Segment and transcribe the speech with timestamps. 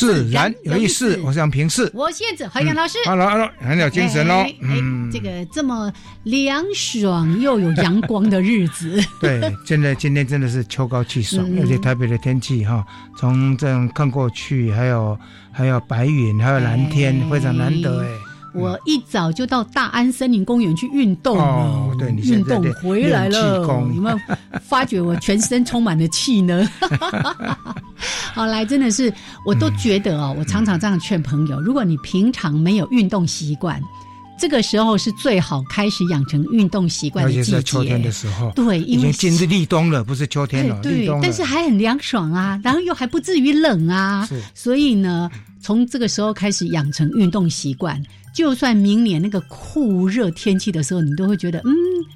[0.00, 1.20] 自然有意思。
[1.22, 4.46] 我是杨平世，我现在何杨老师，Hello，Hello，很有精神哦。
[4.62, 12.82] 嗯，这个这么凉爽又有阳光的日子， 对，真的今天真的是秋高气爽，而且台北的天气哈，
[13.18, 15.18] 从这样看过去，还有
[15.52, 18.08] 还有白云，还有蓝天，非常难得哎。
[18.52, 23.58] 我一早就到大安森林公园去运动了，对，运动回来了，
[23.94, 24.18] 有没有
[24.60, 26.68] 发觉我全身充满了气呢？
[28.34, 29.12] 好来，真的是，
[29.44, 33.80] 我都觉得哦，我常常这样劝朋友：，如果你平常没有运动习惯，
[34.38, 37.62] 这个时候是最好开始养成运动习惯的季节。
[37.62, 48.02] 秋天的时候，对，已经进入立冬了，不是秋天了，对，但是还很凉爽啊，然后又还不至于冷啊，所以呢，从这个时候开始养成运动习惯。
[48.34, 51.72] 就算明年那个酷热天气的时候，你都会觉得嗯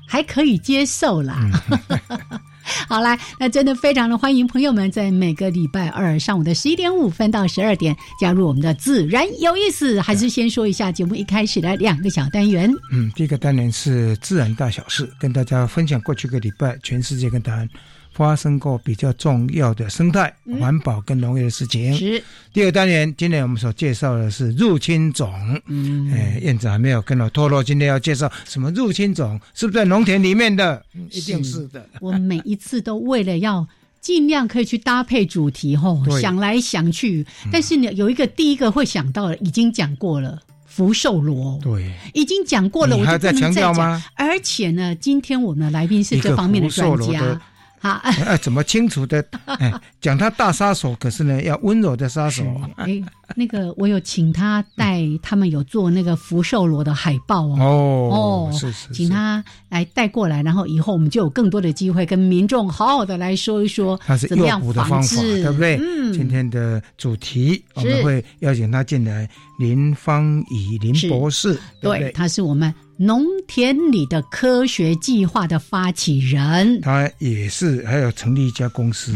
[0.07, 1.49] 还可以接受啦。
[2.89, 10.01] 好啦，那真的非常的欢迎朋友们在每个礼拜二上午的十一点五分到十二点加入我们的自然有意思。
[10.01, 12.73] 还是先说一下节目一开始的两个小单元。
[12.91, 17.69] 嗯，第一个单元是自然大小事，跟大家分享过去个礼拜全世界跟台湾。
[18.15, 21.93] 发生过比较重要的生态、环保跟农业的事情。
[21.95, 25.33] 是第二单元，今天我们所介绍的是入侵种。
[25.67, 29.39] 嗯，哎，燕子还没有跟我透露，今天要介绍什么入侵种？
[29.53, 30.81] 是不是在农田里面的？
[31.11, 31.85] 一定是的。
[32.01, 33.67] 我每一次都为了要
[34.01, 41.59] 尽量可以去搭配主题，吼，想来想去，但是呢，有一个第一个会想到的，已经讲过了，福寿螺。
[41.61, 44.05] 对，已经讲过了，我还在强调吗？
[44.15, 47.41] 而且呢，今天我们的来宾是这方面的专家。
[47.91, 49.23] 啊，怎么清楚的
[50.01, 50.97] 讲他大杀手？
[50.99, 52.43] 可是呢，要温柔的杀手。
[52.77, 53.03] 哎，
[53.37, 58.49] 那个我有请他带他们有做那个福寿螺的海报哦。
[58.51, 65.77] 哦，是是，请他来带过来，然后以后我们就有更多的机会跟民众好好的来说一说，他是诱捕的方法，对不对？
[65.77, 66.13] 嗯。
[66.13, 69.29] 今天的主题我们会邀请他进来，
[69.59, 72.73] 林芳怡林博士，对，他是我们。
[72.97, 79.15] 农田里的科学计划的发起人，他也是还有成立一家公司，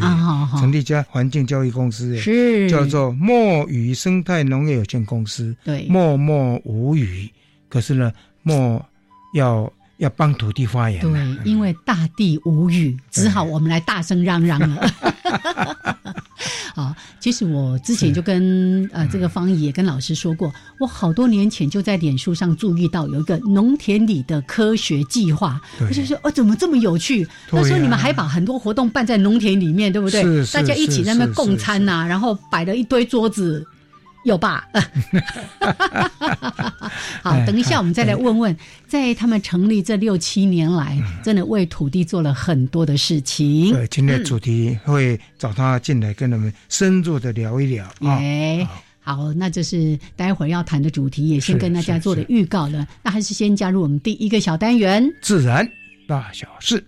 [0.58, 2.68] 成立一家环境教育公司，是。
[2.68, 5.54] 叫做墨雨生态农业有限公司。
[5.64, 7.30] 对，默默无语，
[7.68, 8.12] 可是呢，
[8.42, 8.84] 默
[9.34, 14.90] 要要帮土地发言，对，因为大地无语，只好我们来大声嚷嚷了。
[16.74, 27.26] 啊，其实我之前就跟呃这个方怡也跟老师说过，我好多年前就在脸书上注意到有一个农田里的科学计划，我就说哦怎么这么有趣？
[27.50, 30.22] 那时候你们还把很多活动办在农田里面，对不对？
[30.52, 33.66] 大家一起在那共餐呐，然后摆了一堆桌子。
[34.28, 34.68] 有吧？
[37.22, 38.56] 好，等一下我们再来问问，
[38.86, 43.72] 在他们成立这六七年来，真的为土地做了很多的事情。
[43.72, 47.86] 对，今天主题会找他进来跟他们深入的聊一聊。
[48.00, 48.66] 哎，
[49.00, 52.86] 好，那这是待会儿要谈的主题，也先跟大家做的预告了。
[53.02, 55.66] 那还是先加入我们第一个小单元——自然
[56.06, 56.84] 大小事。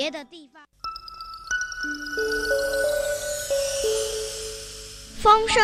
[0.00, 0.62] 别的地方，
[5.20, 5.62] 风声、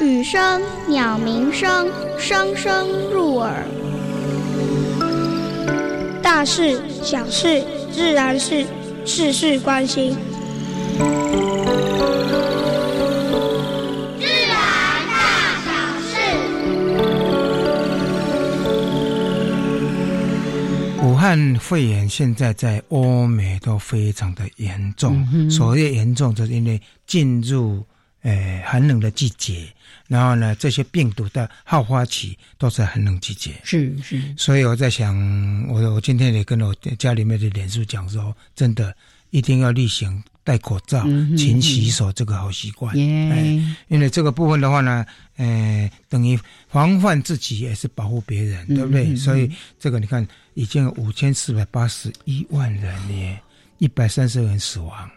[0.00, 3.52] 雨声、鸟鸣声，声声入耳。
[6.22, 8.64] 大事、小事、自然事，
[9.04, 10.16] 事事关心。
[21.24, 27.82] 汉肺炎现在在欧美都非常的严重，嗯所谓严重，就是因为进入
[28.20, 29.66] 呃寒冷的季节，
[30.06, 33.52] 然后呢，这些病毒的好发期都是寒冷季节。
[33.64, 35.16] 是是，所以我在想，
[35.70, 38.94] 我我今天也跟我家里面的脸书讲说，真的
[39.30, 41.02] 一定要例行戴口罩、
[41.36, 42.94] 勤洗手这个好习惯。
[42.96, 45.04] 耶，因为这个部分的话呢，
[45.36, 46.38] 呃，等于
[46.68, 49.16] 防范自己也是保护别人，对不对？
[49.16, 49.50] 所以
[49.80, 53.40] 这个你看，已经有五千四百八十一万人耶，
[53.78, 55.10] 一百三十人死亡。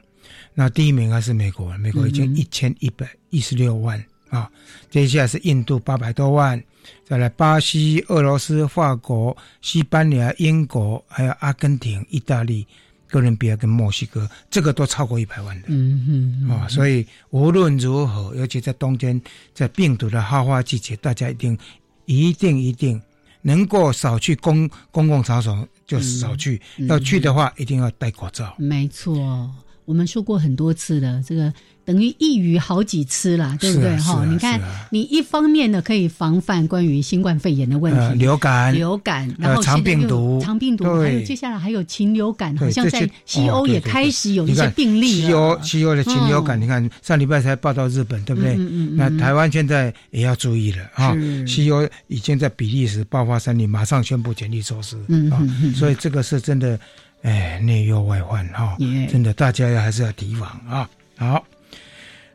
[0.53, 4.49] 那第一名还是美国，美国已经一千一百一十六万啊。
[4.89, 6.59] 接下来是印度八百多万，
[7.05, 12.65] 再来巴西、俄罗斯、法国、西班牙、英国，还有阿根廷、意大利、
[13.09, 15.67] 哥伦比亚跟墨西哥，这个都超过一百万的。
[15.69, 19.19] 嗯嗯啊，所以无论如何，尤其在冬天，
[19.53, 21.57] 在病毒的好发季节，大家一定、
[22.05, 23.01] 一定、一定
[23.41, 28.53] 能够少去公公共场所就少去，要去的话一定要戴口罩。
[28.57, 29.49] 没错。
[29.87, 31.51] 我们说过很多次了，这个
[31.85, 33.95] 等于一鱼好几吃啦，对不对？
[33.95, 34.59] 哈，你看，
[34.91, 45.27] 你一方面呢可以防范关于新冠肺炎的问题，流感、流感，然后肠病毒、肠病毒，还有接下来还有禽流感，好像在西欧也开始有一些病例了。
[45.29, 48.57] 西欧西欧的禽流感，你看上礼拜才报道日本，对不对？
[48.91, 51.15] 那台湾现在也要注意了啊！
[51.47, 54.97] 西欧已经在比利时爆发三例，马上宣布检疫措施
[55.31, 55.39] 啊！
[55.73, 56.77] 所以这个是真的。
[57.23, 58.77] 哎，内忧外患哈，
[59.09, 60.89] 真的，大家要还是要提防啊。
[61.17, 61.43] 好，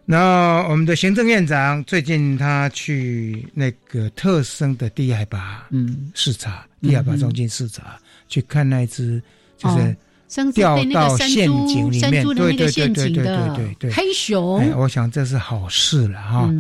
[0.05, 6.11] 那我们的行政院长最近他去那个特生的低海拔嗯。
[6.15, 7.97] 视察，低海拔中心视察，
[8.29, 9.23] 去看那只
[9.57, 13.25] 就是掉到陷阱里面，对对对对对
[13.55, 13.77] 对。
[13.79, 14.69] 对黑熊。
[14.77, 16.51] 我想这是好事了哈，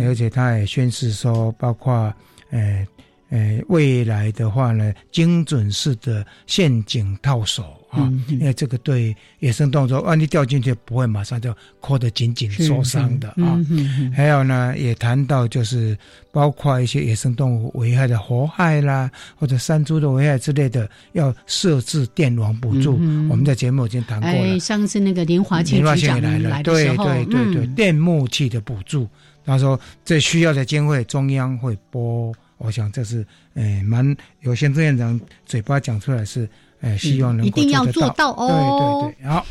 [0.00, 2.12] 而且他也宣示说，包括
[2.50, 2.86] 呃。
[3.30, 13.60] 呃，未来的话呢，精准式的陷阱套手啊，因为这个对野生动物说，万一掉进去不会马上就扣得紧紧受伤的啊。
[14.16, 15.94] 还有呢，也谈到就是
[16.32, 22.94] 包括一些野生动物危害的活害啦，或者山猪的危害之类的，要设置电网补助。
[23.28, 24.58] 我们在节目已经谈过了。
[24.58, 29.06] 上次那个林华清局长来了，对对对对，电木器的补助，
[29.44, 32.34] 他说这需要在经费中央会拨。
[32.58, 36.48] 我想这是，诶，蛮有些院长嘴巴讲出来是，
[36.82, 37.62] 诶，希望能够
[37.92, 39.02] 做到哦。
[39.08, 39.46] 对对对，好，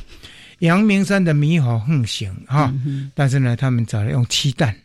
[0.59, 2.73] 阳明山的猕猴横行哈，
[3.15, 4.75] 但是呢，他们找了用鸡蛋。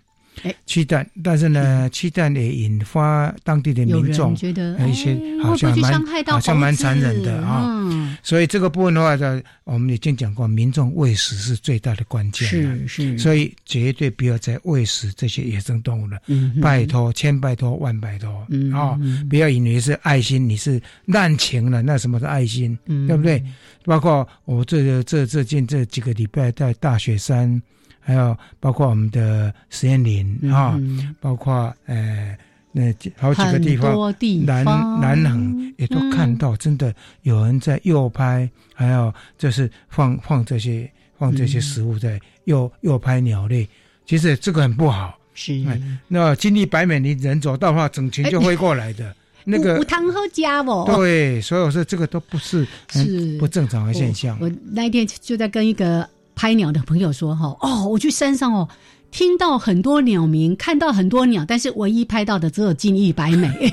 [0.43, 7.89] 哎，鸡蛋，但是呢，鸡蛋也引发当地的民众觉得一些好像蛮好像蛮残忍的啊。
[8.23, 12.47] 所以这个部分的话，呢，我们已经讲过，民众喂食是最大的关键。
[12.47, 16.19] 是是，所以绝对不要再喂食这些野生动物了。
[16.61, 18.99] 拜托，千拜托万拜托啊！
[19.29, 21.83] 不要以为是爱心，你是滥情了。
[21.83, 22.79] 那什么是爱心？
[23.07, 23.43] 对不对？
[23.85, 27.61] 包括我这这最近这几个礼拜在大雪山。
[28.05, 30.79] 还有包括我们的实验林啊，
[31.21, 32.37] 包括呃
[32.73, 34.13] 那好几个地方，
[34.45, 34.65] 南
[35.01, 43.69] 南横也都看到，真的有人在右拍，还有就是放放这些放这些食物在诱诱拍鸟类，
[44.05, 45.17] 其实这个很不好。
[45.35, 45.63] 是，
[46.09, 49.15] 那经历白美，你人走到的话，整群就会过来的。
[49.45, 50.85] 那个无汤喝加哦。
[50.97, 54.37] 对，所以我说这个都不是是不正常的现象。
[54.41, 56.09] 我那一天就在跟一个。
[56.35, 58.69] 拍鸟的朋友说：“哈哦，我去山上哦，
[59.11, 63.73] 听到很多鸟鸣，看到很多鸟，但是唯一拍到的只有金翼白眉，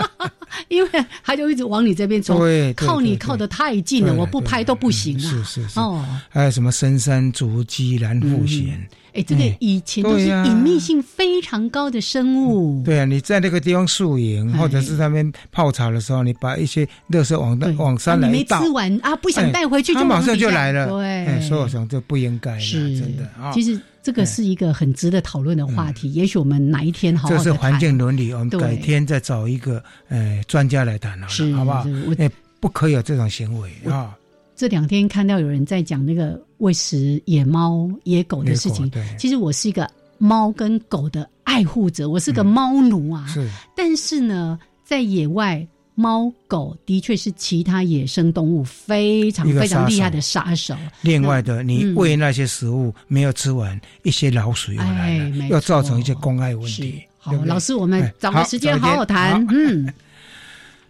[0.68, 2.40] 因为他就一直往你这边走，
[2.76, 5.20] 靠你靠得太近了，我不拍都不行啊。
[5.20, 8.72] 是是是哦，还有什么深山竹鸡、蓝腹鹇？
[9.14, 12.82] 哎，这个以前都是隐秘性非常高的生物。
[12.84, 20.88] 对啊，你在那个地方宿营，或者是那边泡茶的时候，你把一些垃圾往往山来你，没吃完啊，不想带回去，就马上就来了。
[20.88, 23.52] 对，所以我想这不应该，是真的啊。
[23.52, 26.12] 其实这个是一个很值得讨论的话题。
[26.12, 31.86] 也许我们哪一天好，这是环境伦理，我们改天再找一个呃专家来谈好了，好不好？
[32.18, 32.30] 哎，
[32.60, 34.14] 不可以有这种行为啊。
[34.54, 38.92] 这两天看到有人在讲那个喂食野猫、野狗的事情。
[39.18, 43.26] 其实我是一个猫跟狗的爱护者，我是个猫奴啊。
[43.26, 43.48] 是。
[43.74, 50.76] 但是呢，在野外，猫狗的确是其他野生动物非常非常厉害的杀手。
[51.02, 57.02] 另外的，你喂那些食物没有吃完，一些老鼠又来了，要造成一些公害问题。
[57.18, 59.46] 好，老师，我们找个时间好好谈。
[59.50, 59.92] 嗯。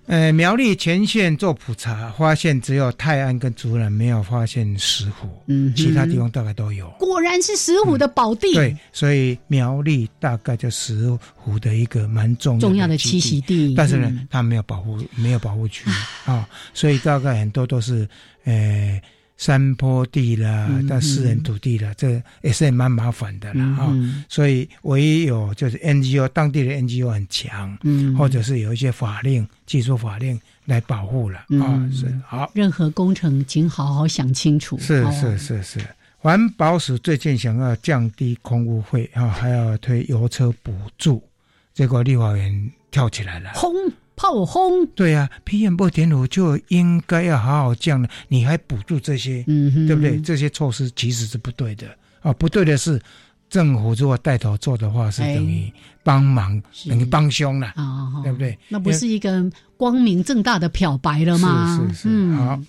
[0.06, 6.88] 呃，苗栗前线做普查，发现只有泰安跟竹南没有发现石虎，嗯，其他地方大概都有。
[6.99, 8.52] 果然是石虎的宝地。
[8.54, 13.75] 对，所以苗栗大概就石虎的一个蛮重重要的栖息地。
[13.75, 15.88] 但是呢，它没有保护，没有保护区
[16.26, 18.08] 啊，所以大概很多都是
[18.44, 19.00] 呃。
[19.44, 23.92] 山坡地啦，到私人土地了，这也是蛮麻烦的了啊。
[24.26, 31.86] 所以唯一有就是 NGO 当地的 NGO 很强，嗯，或者是有一些法令、技术法令来保护了啊。
[31.92, 34.78] 是好，任何工程请好好想清楚。
[34.78, 35.78] 是是是是，
[36.16, 41.22] 环保署最近想要降低空污费啊，还要推油车补助，
[41.74, 43.70] 结果立法员跳起来了，轰！
[44.16, 50.21] 炮轰，对呀，PM 二点五就应该要好好降了，你还补助这些，嗯，对不对？
[50.21, 51.87] 这些措施其实是不对的。
[52.21, 53.00] 啊，不对的是，
[53.50, 55.71] 政府如果带头做的话，是等于
[56.02, 58.56] 帮忙，等于帮凶了，啊，对不对？
[58.68, 61.87] 那不是一个光明正大的漂白了吗？
[61.88, 62.61] 是是是，好，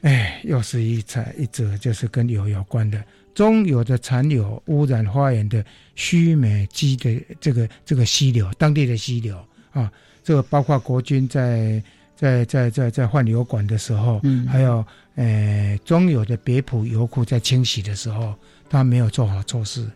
[0.00, 5.64] 哎，又是一采一则，就是跟油有关的，中油的残留污染花园的
[5.94, 9.36] 须美基的这个这个溪流，当地的溪流
[9.70, 9.92] 啊。
[10.22, 11.82] 这个包括国军在
[12.14, 14.84] 在在在在换油管的时候，嗯，还有
[15.16, 18.34] 呃中油的别浦油库在清洗的时候，
[18.70, 19.90] 他没有做好措施，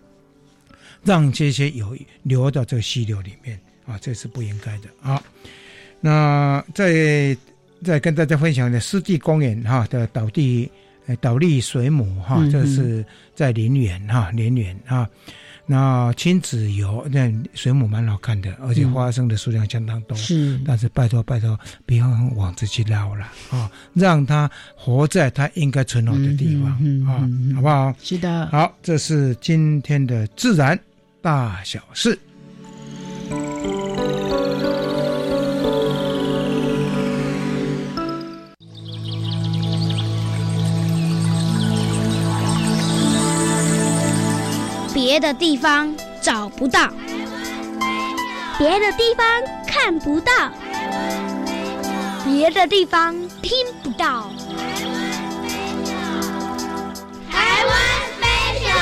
[1.04, 5.22] 让这些油流到这个溪流里面啊，这是不应该的啊。
[6.00, 7.36] 那在
[7.84, 10.70] 在跟大家分享的湿地公园哈的倒地
[11.20, 13.04] 倒立水母哈，这是
[13.34, 15.08] 在林园哈林园啊。
[15.66, 20.16] 那亲子游，那水母蛮好看的，而且花生的数量相当多。
[20.16, 23.70] 是，但是拜托拜托，不要往自己捞了啊！
[23.92, 26.70] 让它活在它应该存活的地方
[27.06, 27.94] 啊，好不好？
[28.00, 28.46] 是的。
[28.46, 30.78] 好，这是今天的自然
[31.20, 32.16] 大小事。
[45.16, 46.90] 别的地方找不到，
[48.58, 49.26] 别的地方
[49.66, 50.30] 看不到，
[52.22, 54.30] 别的地方听不到。
[54.50, 55.96] 台湾飞鸟。
[57.30, 57.74] 台湾
[58.20, 58.26] 飞
[58.60, 58.76] 鸟。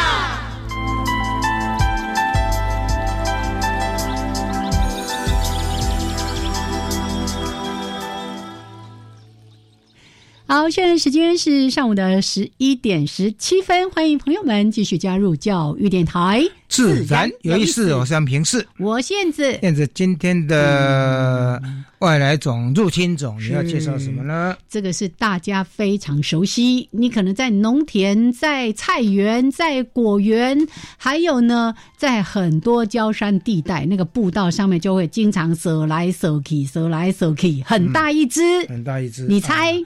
[10.55, 16.45] 好，现在时间是上午的十一点十七分，欢迎朋友们继续加入教育电台。
[16.69, 19.59] 自然有意思，我是平视，我燕子。
[19.63, 21.61] 燕子，今天的
[21.99, 24.57] 外来种、入侵种，你要介绍什么呢？
[24.69, 30.57] 这个是大家非常熟悉，你可能在农田、在菜园、在果园，
[30.97, 39.77] 还有呢，在很多郊山地带，那个步道上面就会经常折来折去，折来折去，很大一只，很大一只，你猜？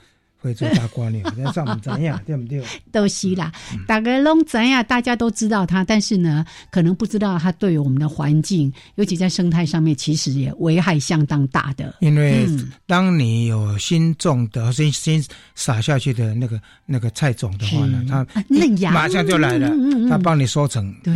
[0.49, 2.63] 会做大瓜牛， 那上唔怎样，对不对？
[2.91, 3.53] 都是啦，
[3.87, 11.95] 大概拢怎样，大家都知道它，但是呢，可能不知道它对于我们的环境，尤其在生态上面，其实也危害相当大的。
[12.01, 12.47] 因为
[12.87, 15.23] 当你有新种的、新新
[15.55, 19.71] 撒下去的那个那个菜种的话呢，它嫩芽马上就来了，
[20.09, 20.93] 它帮你收成。
[21.05, 21.15] 对，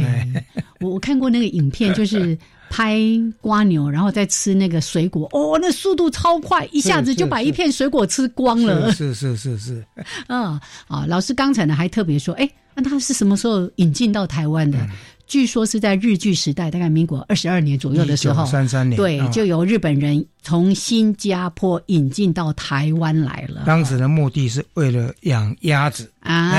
[0.80, 2.38] 我 我看过那个影片，就是。
[2.72, 2.98] 拍
[3.42, 8.90] 瓜牛，然后再吃那个水果，哦，那速度超快，一下子就把一片水果吃光了。
[8.92, 9.84] 是是是是，
[10.28, 14.78] 嗯啊，老师刚才呢还特别说，哎，那他是什么时候引进到台湾的？
[15.26, 23.62] 据说是在日据时代，大概民国二十二年左右的时候，三三年，对，就由日本人从新加坡引进到台湾来了。
[23.66, 26.52] 当时的目的是为了养鸭子啊。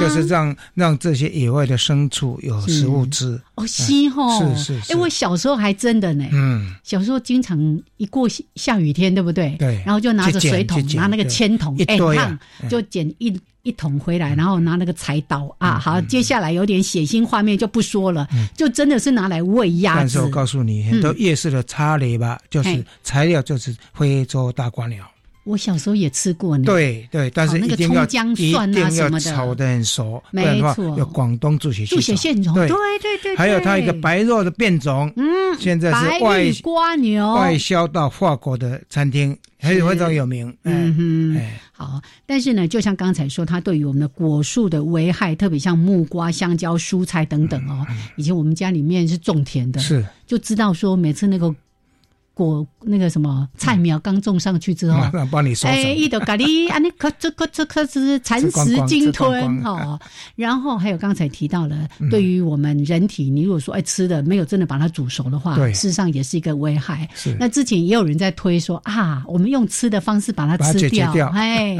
[0.00, 4.92] 就是让让这些野外的牲畜有食物吃哦，西吼是是是。
[4.92, 7.58] 哎，我小时候还真的呢，嗯，小时候经常
[7.96, 9.56] 一过下雨天，对不对？
[9.58, 9.82] 对。
[9.84, 12.38] 然后就拿着水桶，拿那个铅桶，哎，烫
[12.68, 15.78] 就捡一一桶回来，然后拿那个柴刀啊。
[15.78, 18.26] 好，接下来有点血腥画面就不说了，
[18.56, 19.98] 就真的是拿来喂鸭子。
[20.00, 25.04] 但是我告诉你，很多夜市的叉雷吧，就是材料就是非洲大瓜鸟。
[25.48, 26.64] 我小时候也吃过呢。
[26.64, 30.94] 对对，但是一定要姜蒜啊什么的，炒的很熟，没错。
[30.98, 33.34] 有广东猪血猪血线虫，对对对。
[33.34, 35.26] 还有它一个白肉的变种，嗯，
[35.58, 40.54] 现在是外瓜牛外销到法国的餐厅，很非常有名。
[40.64, 41.40] 嗯哼，
[41.72, 42.00] 好。
[42.26, 47.86] 但是呢，就像刚才说，它对于我们的果树的危害，特别像木瓜、香蕉、蔬菜等等哦。
[48.16, 51.54] 以前我们家里面是种田的，是就知道说每次那个。
[52.38, 59.98] 果那个什么菜苗刚种上去之后，帮你收哎，一头咖喱啊，那可这可这可是蚕食鲸吞哈。
[60.36, 61.76] 然后还有刚才提到了，
[62.10, 67.08] 对于我们人体，你如果说哎吃的没有真的把它煮熟的话，事实上也是一个危害。
[67.40, 71.12] 那之前也有人在推说啊，我们用吃的方式把它吃掉。
[71.34, 71.76] 哎，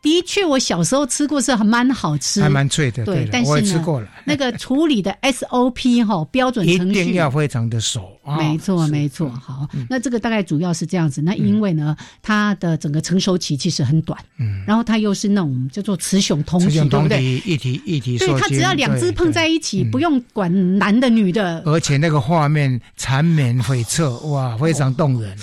[0.00, 3.04] 的确，我小时候吃过是还蛮好吃，还蛮脆的。
[3.04, 3.84] 对，但是呢，
[4.24, 8.08] 那个处理的 SOP 哈标准程序一定要非常的熟。
[8.38, 9.30] 没错，没错。
[9.30, 9.68] 好。
[9.88, 11.22] 那这个大概主要是这样子。
[11.22, 17.22] 那因为呢，它的整个成熟期其实很短，嗯，然后它又是那种叫做雌雄同体，对不对？
[17.44, 25.36] 一体一体，对，它只要两只碰在一起，不用管男的女的，而且那个画面缠绵悱恻，哇，非常动人。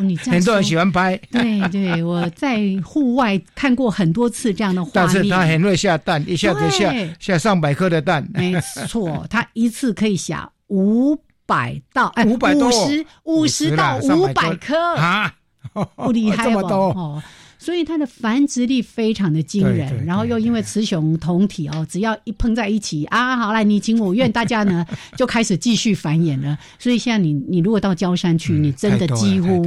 [0.00, 4.92] 你 很多人喜欢拍，对对，我在户外看过很多次这样的画面。
[4.94, 8.54] 但是它很会下蛋，一下子下下上百颗的蛋，没
[8.88, 11.18] 错，它一次可以下五。
[11.46, 15.34] 百到哎，五百多，五十五十到五百颗啊，
[15.96, 17.22] 不厉害 哦。
[17.58, 24.84] 所以它的繁殖力非常的惊人，然后又因为雌雄同体哦，只要一碰在一起啊，好了，你情我愿，大家呢
[25.16, 26.58] 就开始继续繁衍了。
[26.80, 29.64] 所以现在你你如果到焦山去，你真的几乎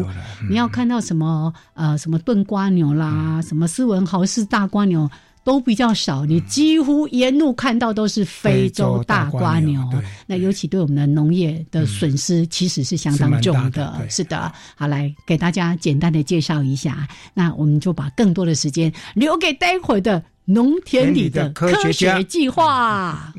[0.50, 5.10] 你要看到什么呃什么炖瓜牛啦，什么斯文豪氏大瓜牛。
[5.46, 9.80] 都比较少，你几乎沿路看到都是非洲大瓜牛，
[10.26, 14.06] 那尤其对我们的农业的损失其实是相当重的。
[14.10, 23.32] 是的，好来给大家简单的介绍一下，那我们就把更多的时间留给待会的农田里的科学计划。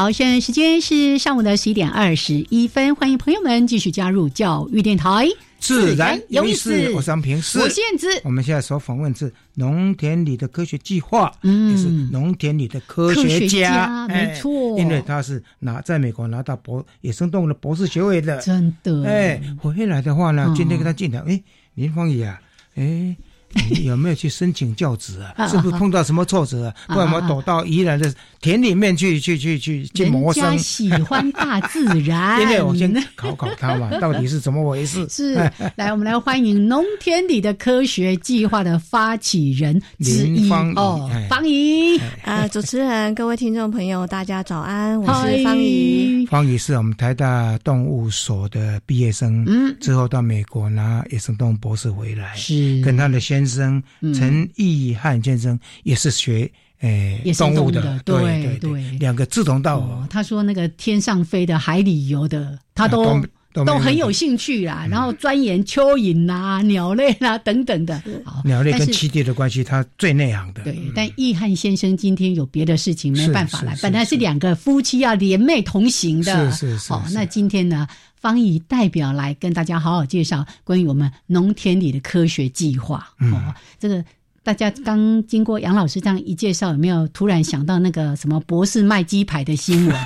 [0.00, 5.28] 好，现在时间是上午的十一点二十一分，欢迎朋友们继续加入教育电台，
[5.58, 6.90] 自然有意思。
[6.94, 8.08] 我张平，我现子。
[8.24, 19.04] 我们现在所访问是农田里的科学计划，嗯，也是农田里的科学家，没错，因为他是拿在美国拿到博野生动物的博士学位的，真的。
[19.04, 21.42] 哎，回来的话呢，今天跟他进来，哎，
[21.74, 22.40] 林芳宇啊，
[22.74, 23.14] 哎。
[23.70, 25.48] 你有没有去申请教职啊？
[25.48, 26.74] 是不是碰到什么挫折啊？
[26.86, 30.56] 不然我们躲到宜兰的田里面去去去去去谋生。
[30.56, 32.40] 喜欢大自然。
[32.42, 35.04] 因为我先考考他嘛， 到底是怎么回事？
[35.08, 35.34] 是，
[35.74, 46.24] 来，我们来欢迎农田里的科学计划的发起人林芳哦，方怡啊，主持人，各位听众朋友，大家早安，我是方怡。
[46.26, 53.39] 方怡是我们台大动物所的毕业生，嗯，之后到美国拿野生动物博士回来，是跟他的先。
[53.40, 53.82] 先生
[54.14, 56.50] 陈义汉先生也是学
[56.80, 60.06] 诶动物的，对对对，两个志同道合。
[60.08, 63.20] 他说那个天上飞的、海里游的，他都
[63.52, 64.86] 都很有兴趣啦。
[64.90, 68.00] 然后钻研蚯蚓啦、鸟类啦等等的。
[68.44, 70.62] 鸟类跟栖地的关系，他最内行的。
[70.62, 73.76] 对，但义汉先生今天有别的事情，没办法来。
[73.82, 76.92] 本来是两个夫妻要联袂同行的，是是是。
[76.92, 77.86] 好，那今天呢？
[78.20, 83.08] 方怡代表来跟大家好好介绍关于我们农田里的科学计划。
[83.18, 84.04] 哦，这个
[84.42, 89.96] 大家刚经过杨老师这样一介绍，有没有突然想到那个什么博士卖鸡排的新闻？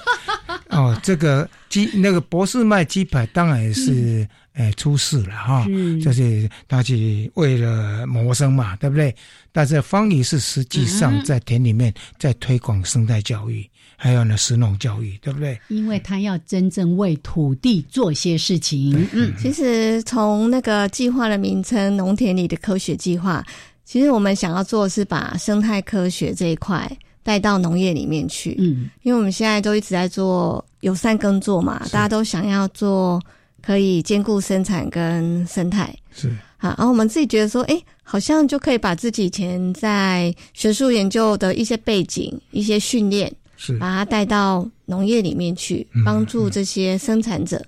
[0.70, 5.66] 哦，这个鸡那个博士卖鸡排当然是诶出事了哈，
[6.02, 9.14] 就是他去为了谋生嘛，对不对？
[9.52, 13.68] 但是方怡是实际上在田里面在推广生态教育。
[14.02, 15.60] 还有呢，实农教育，对不对？
[15.68, 19.06] 因为他要真正为土地做些事情。
[19.12, 23.44] 嗯，其实从那个计划的名称“农田里的科学计划”，
[23.84, 26.90] 其实我们想要做的是把生态科学这一块
[27.22, 28.56] 带到农业里面去。
[28.58, 33.20] 嗯，因为我们现在都一直在做友善耕作嘛，大家都想要做
[33.60, 35.94] 可以兼顾生产跟生态。
[36.10, 43.30] 是啊，然后我们自己觉得说，哎，好像就可以把自己以前在学术研究的一些背景、一些训练。
[43.62, 47.62] 是把它带到农业里面去，帮助这些生产者，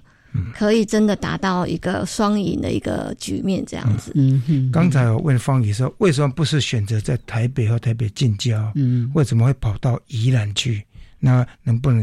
[0.54, 4.10] 可以真的达到一个双赢的一个局面，这样子。
[4.14, 4.70] 嗯嗯。
[4.72, 8.72] 刚才我问方宇说，为什么不是选择在台北和台北近郊？
[8.74, 10.82] 嗯，为什么会跑到宜兰去？
[11.20, 12.02] 那能不能？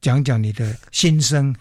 [0.00, 1.54] 讲讲你的心声，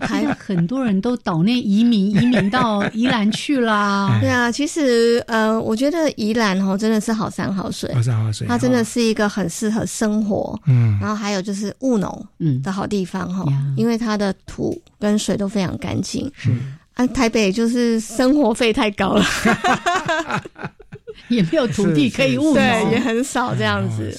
[0.00, 4.18] 还很多人都岛内移民，移民到宜兰去啦。
[4.20, 10.58] 对啊，其实呃，我觉得宜兰哦真的是好山好水，好山好水，它真的是一个很适合生活。
[10.66, 13.44] 嗯，然后还有就是务农嗯的好地方哈，
[13.76, 16.30] 因为它的土跟水都非常干净。
[16.36, 16.50] 是
[16.94, 19.24] 啊，台北就是生活费太高了。
[21.28, 24.16] 也没有土地可以务农，对，也很少这样子。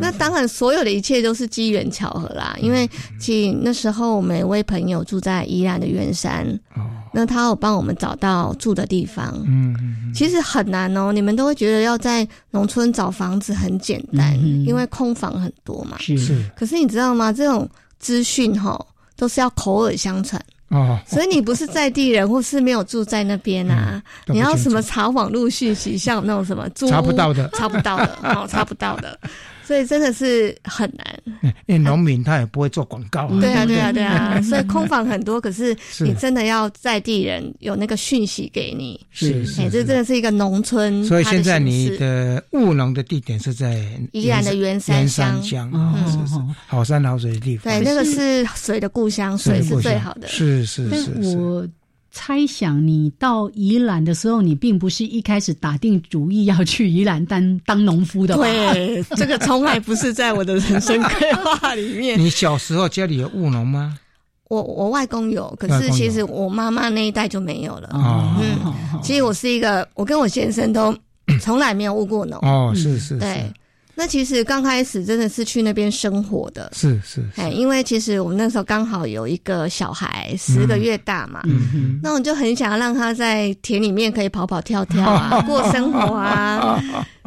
[0.00, 2.56] 那当然，所有的一切都是机缘巧合啦。
[2.60, 2.88] 因为
[3.18, 6.46] 其实那时候我们一位朋友住在宜兰的圆山，
[7.12, 9.34] 那他有帮我们找到住的地方。
[9.46, 11.12] 嗯嗯，其实很难哦。
[11.12, 15.96] 你们都会觉得要在农村找房子很简单，因为空房很多嘛。
[15.98, 16.42] 是是。
[16.56, 17.32] 可是你知道吗？
[17.32, 18.78] 这种资讯哈，
[19.16, 20.40] 都是要口耳相传。
[20.72, 24.02] 哦，所以你不是在地人，或是没有住在那边啊？
[24.26, 29.18] 你要什么查网络讯息，像那种什么查不到的，查不到的，哦，查不到的。
[29.64, 33.28] 所以真的是很难，因为农民他也不会做广告。
[33.40, 34.40] 对啊，对啊，对啊。
[34.42, 39.00] 所以空房很多，可是你真的要在地人有那个讯息给你。
[39.10, 41.04] 是是，这真的是一个农村。
[41.04, 45.52] 所以现在你的务农的地点是在宜兰的圆山乡，是
[46.32, 46.34] 是，
[46.66, 47.72] 好山好水的地方。
[47.72, 50.26] 对，那个是水的故乡，水是最好的。
[50.28, 51.70] 是是是是。
[52.12, 58.36] 猜想你到宜兰的时候，你并不是一开始打定主意要去宜兰当当农夫的。
[58.36, 62.16] 对，这个从来不是在我的人生规划里面。
[62.20, 63.98] 你小时候家里有务农吗？
[64.48, 67.88] 我我外公有，可是其实我妈妈那一代就没有了。
[67.94, 70.94] 嗯，其实我是一个，我跟我先生都
[71.40, 72.38] 从来没有务过农。
[72.42, 73.50] 哦，是是，对。
[74.02, 81.40] 那其实刚开始真的是去那边生活的，是是，哎，因为其实我们那时候刚好有一个小孩十个月大嘛，
[82.02, 86.82] 那我就很想要让他在田里面可以跑跑跳跳啊， 过生活啊，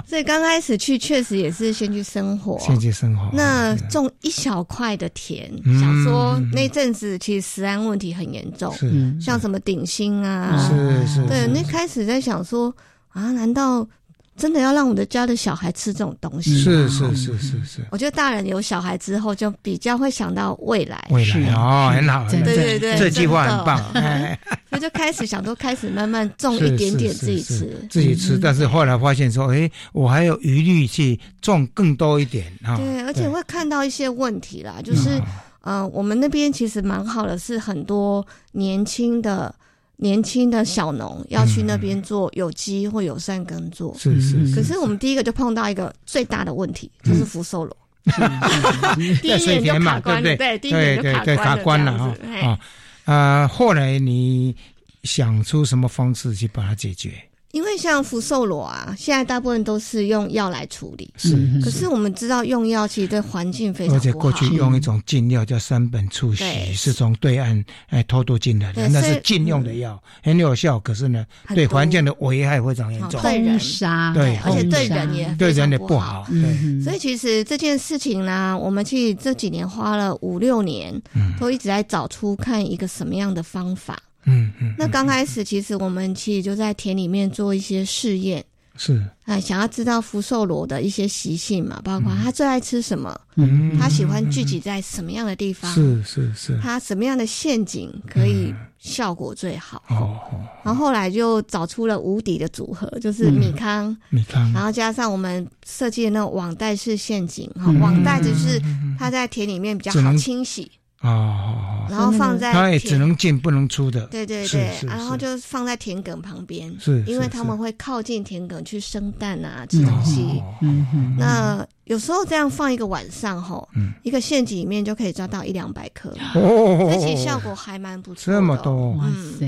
[0.06, 3.30] 所以刚开始去确实也是先去生活，先去生活。
[3.32, 8.76] 那种一小块的田，想说那阵子其实食安问题很严重，
[9.18, 12.76] 像什么鼎新啊，是是，对，那开始在想说
[13.14, 13.88] 啊，难道？
[14.38, 16.58] 真的要让我的家的小孩吃这种东西？
[16.58, 17.86] 是是是是是。
[17.90, 21.08] 我觉得大人有小孩之后，就比较会想到未来。
[21.10, 23.82] 未来哦，很好，对对对，这句话很棒。
[24.70, 28.38] 他就开始想，都开始慢慢种一点点自己吃，自己吃。
[28.38, 32.76] 但是后来发现说，哎，我还有余力去种更多一点啊。
[32.76, 35.22] 对，而且会看到一些问题啦，就是，
[35.62, 39.56] 呃，我们那边其实蛮好的，是很多年轻的。
[39.98, 44.54] 年轻的小农要去那边做有机或友善耕作，是是。
[44.54, 47.78] 可是我们第一个就碰到一个最大的问题，就是福寿螺。
[49.22, 52.16] 第一年就卡关，对，第一年就卡关了啊。
[52.42, 52.60] 啊，
[53.06, 54.56] 呃，后来你
[55.04, 57.12] 想出什么方式去把它解决？
[57.56, 61.10] 因为像福寿螺啊，现在大部分都是用药来处理。
[61.16, 76.28] 是，可是我们知道用药其实对环境非常而且过去用一种禁药叫三苯促洗，是从对岸哎偷渡进来的，那是禁用的药，很有效，可是呢，对环境的危害非常严重，对杀，对，而且对人也对人也不好。
[76.30, 81.02] 对，所以其实这件事情呢，我们其实这几年花了五六年，
[81.40, 83.98] 都一直在找出看一个什么样的方法。
[84.26, 88.44] 嗯嗯，那刚开始其实我们其实就在田里面做一些试验，
[88.78, 89.04] 是。
[89.26, 100.20] 啊，想要知道福寿螺的一些习性嘛，包括它最爱吃什么，嗯，它喜欢聚集在什么样的地方，是是是，它什么样的陷阱可以效果最好，哦，
[100.64, 108.62] 然后后来就找出了无敌的组合，就是米糠，米糠，然后加上我们设计的那种网袋式陷阱，哈，网袋就是
[109.00, 110.72] 它在田里面比较好清洗。
[111.06, 120.42] 哦，然后放在它也只能进不能出的，对对对，然后就放在田埂旁边，是，因为他们会靠近田埂去生蛋啊，吃东西。
[120.62, 123.70] 嗯嗯，那有时候这样放一个晚上吼，
[124.02, 128.34] 一个陷阱里面就可以抓到一两百颗，而且效果还蛮不错。
[128.34, 129.06] 这么多，哇
[129.40, 129.48] 塞！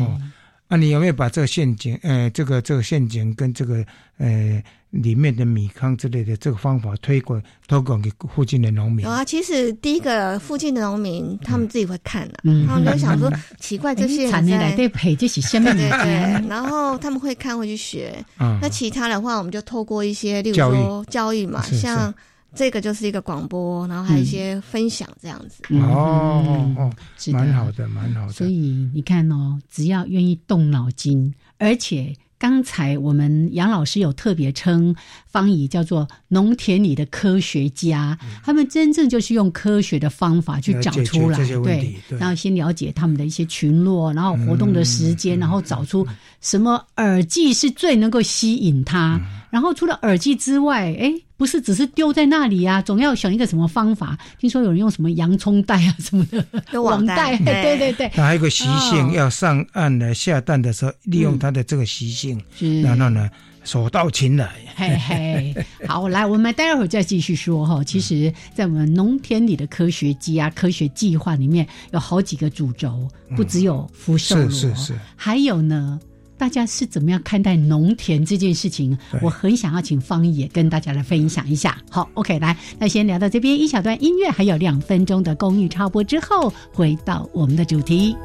[0.67, 3.85] 啊，你有没有把这个陷阱，呃，这个这个陷阱跟这个
[4.17, 4.63] 呃？
[4.91, 9.05] 里面的米糠之类的这个方法推广推广给附近的农民。
[9.05, 18.15] 有啊，其实第一个附近的农民他们自己会看的，他们就想说奇怪这些产业来对配这些下面对对，然后他们会看会去学。
[18.61, 22.11] 那其他的话，我们就透过一些，例如说教育嘛，像
[22.57, 25.63] 这个就是一个广播，然后还有一些分享这样子。
[25.69, 26.91] 哦哦，
[27.31, 28.33] 蛮好的，蛮好的。
[28.33, 32.13] 所以你看哦，只要愿意动脑筋，而且。
[32.39, 46.05] 刚才我们杨老师有特别称方怡叫做农田里的科学家，他们真正就是用科学的方法去找出来，对，然后先了解他们的一些群落，然后活动的时间，然后找出
[46.39, 49.19] 什么耳机是最能够吸引他。
[49.49, 54.17] 然后除了耳机之外，哎，不是只是丢在那里呀，总要想一个什么方法。
[54.39, 56.45] 听说有人用什么洋葱袋啊什么的，
[56.81, 58.09] 网袋，对 对对。
[58.13, 62.41] 它还有一个习性，要上岸来下蛋的时候，利用它的这个习性，
[62.83, 63.29] 然后呢，
[63.63, 64.49] 手到擒来。
[64.75, 67.83] 嘿嘿， 好，来，我们待会儿再继续说哈。
[67.83, 75.99] 其实，在我们农田里的科学机啊，科学计划里面有好几个主轴，不只有福寿螺，是是是，还有呢。
[76.37, 78.97] 大家是怎么样看待农田这件事情？
[79.21, 81.77] 我很想要请方也跟大家来分享一下。
[81.89, 88.15] 好，OK，来，那先聊到这边，一小段音乐，还有两分钟的公益插播之后，回到我们的主题。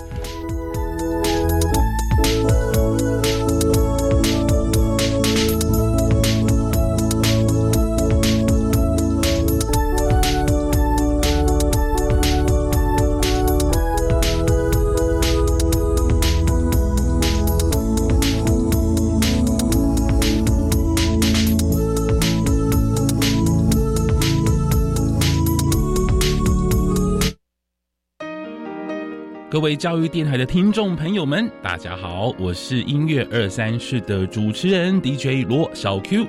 [29.53, 36.27] 各位教育电台的听众朋友们，大家好，我是音乐二三室的主持人 DJ 罗小 Q。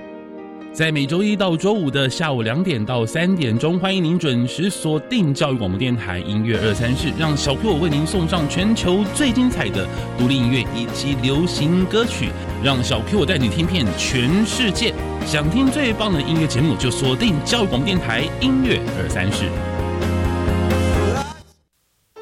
[0.74, 9.88] 在每周一到周五的下午两点到三点钟，欢迎您准时锁定教育广播电台音乐二三室，让小 Q 为您送上全球最精彩的
[10.20, 12.28] 独立音乐以及流行歌曲，
[12.62, 14.94] 让小 Q 我带你听遍全世界。
[15.26, 19.46] 想听最棒的音乐节目，就锁定教育广播电台音乐二三室。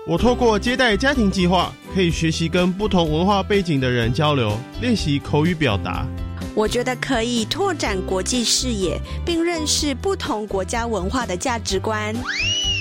[0.07, 6.07] 我透过接待家庭计划，可以学习跟不同文化背景的人交流，练习口语表达。
[6.55, 12.15] 我觉得可以拓展国际视野，并认识不同国家文化的价值观。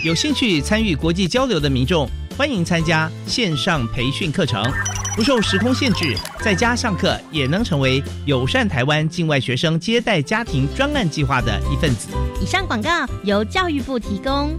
[0.02, 4.64] 有兴趣参与国际交流的民众，欢迎参加线上培训课程，
[5.14, 12.09] 不受时空限制，在家上课也能成为友善台湾境外学生接待家庭专案计划的一份子。
[12.40, 14.59] 以上广告由教育部提供。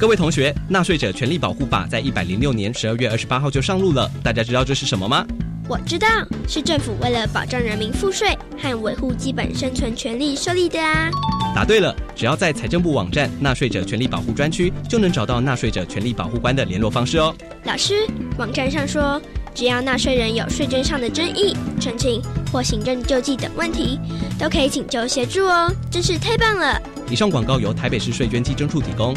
[0.00, 5.26] 各位同学，《纳税者权利保护法》在一百零六年十二月二十八号就上路了，大家知道这是什么吗？
[5.68, 6.08] 我知道，
[6.48, 11.10] 是政府为了保障人民赋税和维护基本生存权利设立的啊。
[11.54, 17.36] 答对了，只要在财政部网站“纳税者权利保护专区”，就能找到纳税者权利保护官的联络方式哦。
[17.64, 18.06] 老师，
[18.38, 19.20] 网站上说，
[19.54, 24.00] 只要纳税人有税捐上的争议、澄清或行政救济等问题，
[24.38, 26.80] 都可以请求协助哦，真是太棒了。
[27.10, 29.14] 以上广告由台北市税捐稽征处提供。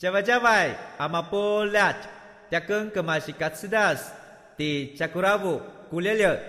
[0.00, 1.94] 加外加外，阿玛波拉，
[2.50, 4.10] 扎根格玛西卡斯达斯，
[4.56, 5.60] 迪加古拉布
[5.90, 6.40] 古列列。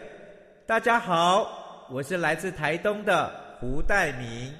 [0.66, 4.54] 大家好，我是来自台东的胡代明，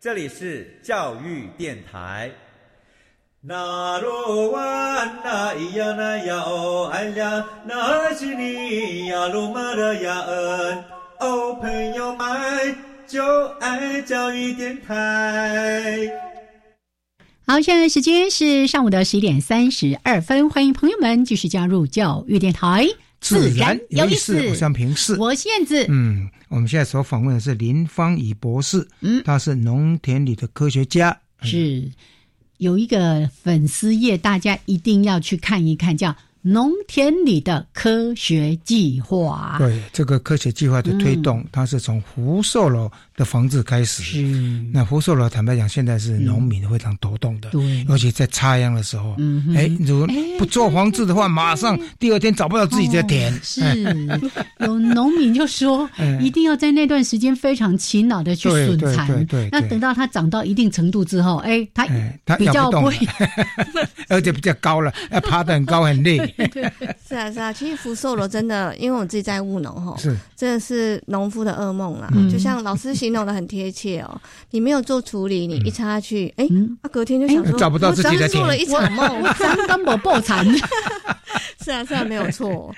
[0.00, 2.30] 这里是教育电台。
[3.42, 10.84] 那罗哇那咿呀那呀哦哎呀，那是你呀鲁玛的呀恩
[11.20, 16.25] 哦，朋友们就爱教育电台。
[17.48, 22.84] 好，现在时间是上午的十一点三十二分，欢迎朋友们继续加入教育电台，
[23.20, 24.34] 自然有意思。
[24.48, 25.86] 我是平视，我燕子。
[25.88, 31.88] 嗯，我们现在所访问的是林芳怡博士，嗯，他是农田里的科学家，是
[32.58, 36.16] 有一个粉丝页，大家一定要去看一看，叫。
[36.48, 44.00] 农田里的科学计划，对这个科学计划的推动，它是从福寿楼的房子开始。
[44.04, 44.22] 是。
[44.72, 49.16] 那福寿楼，坦白讲，现在是农民非常头痛的，对，尤其在插秧的时候，
[49.56, 50.06] 哎，如果
[50.38, 53.32] 不做房子的话，马上第二天找不到自己的田。
[53.42, 53.60] 是。
[54.60, 55.90] 有农民就说，
[56.22, 61.88] 一定要在那段时间非常勤劳的去损残，对，那等到它长到一定程度之后，哎，它
[62.24, 62.94] 它比较会，
[64.08, 66.16] 而且比较高了，要爬得很高很累。
[67.08, 70.16] 是啊是啊，其实福寿螺真的，因为我自己在务农哈，是。
[70.36, 72.08] 真的是农夫的噩梦啦。
[72.30, 74.20] 就像老师形容的很贴切哦，
[74.50, 76.46] 你没有做处理，你一插下去，哎，
[76.82, 79.22] 啊隔天就想说找不到自己的做了一场梦，
[79.66, 80.46] 根本破产。
[81.64, 82.72] 是啊是啊，没有错。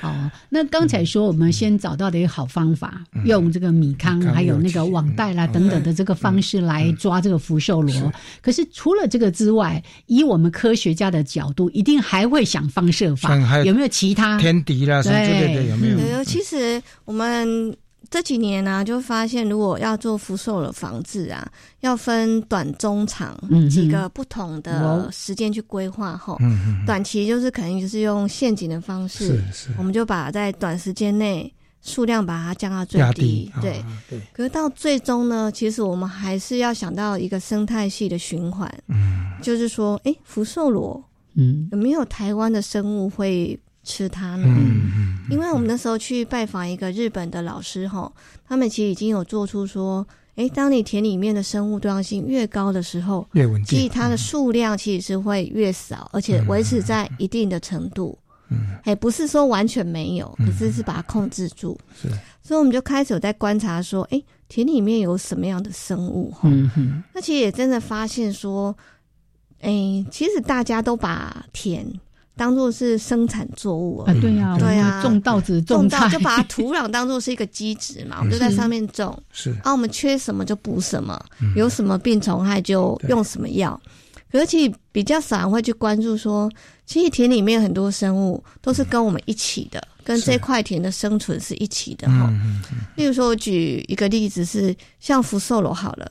[0.00, 0.14] 好，
[0.48, 8.12] 那刚才说我们先找到的一个好方法，用这个米糠还有那个网袋啦等等的这个方式来抓这个福寿螺。
[8.40, 15.62] 可是除了这个之外，以我们科学家的角度，一定还会想方设法，有没有其他天敌啦什么之类的？
[15.64, 16.24] 有没有？
[16.24, 17.76] 其实我们。
[18.08, 23.38] 这几年呢，就发现如果要做福寿的防治啊，要分短、中、长
[23.70, 26.16] 几个不同的时间去规划。
[26.16, 26.36] 哈，
[26.84, 29.40] 短期就是肯定就是用陷阱的方式，
[29.78, 33.52] 我们就把在短时间内数量把它降到最低。
[33.62, 33.80] 对，
[34.32, 38.68] 可是到最终呢，其实我们还是要想到一个生态系的循环。
[38.88, 41.00] 嗯，就是说，哎，福寿螺，
[41.34, 43.58] 嗯，有没有台湾的生物会？
[43.82, 44.46] 吃它呢？
[45.30, 48.12] 因为我们那时候去拜访一个日本的老师哈，
[48.46, 58.16] 他们其实已经有做出说，哎，当你田里面的生物多样性越高的时候，越稳定，其实它的数量其实是会越少，而且维持在一定的程度。
[58.50, 61.76] 嗯，哎，不是说完全没有，可是是把它控制住。
[61.98, 62.06] 是，
[62.42, 66.34] 所以我们就开始有在观察说，哎，田里面有什么样的生物？
[66.42, 68.76] 嗯哼，那其实也真的发现说，
[69.60, 69.70] 哎，
[70.10, 71.86] 其实大家都把田。
[72.36, 79.22] 当做是生产作物啊，对呀，对呀，种稻子、种稻就把土壤当做是一个基质嘛，我们就在上面种。
[79.30, 81.22] 是，啊，我们缺什么就补什么，
[81.54, 83.78] 有什么病虫害就用什么药。
[84.32, 86.50] 而且比较少人会去关注说，
[86.86, 92.32] 其实田里面很多生物都是跟我们一起的，跟这块田的生存是一起的哈。
[92.96, 96.10] 例如说，我举一个例子是像福寿螺好了。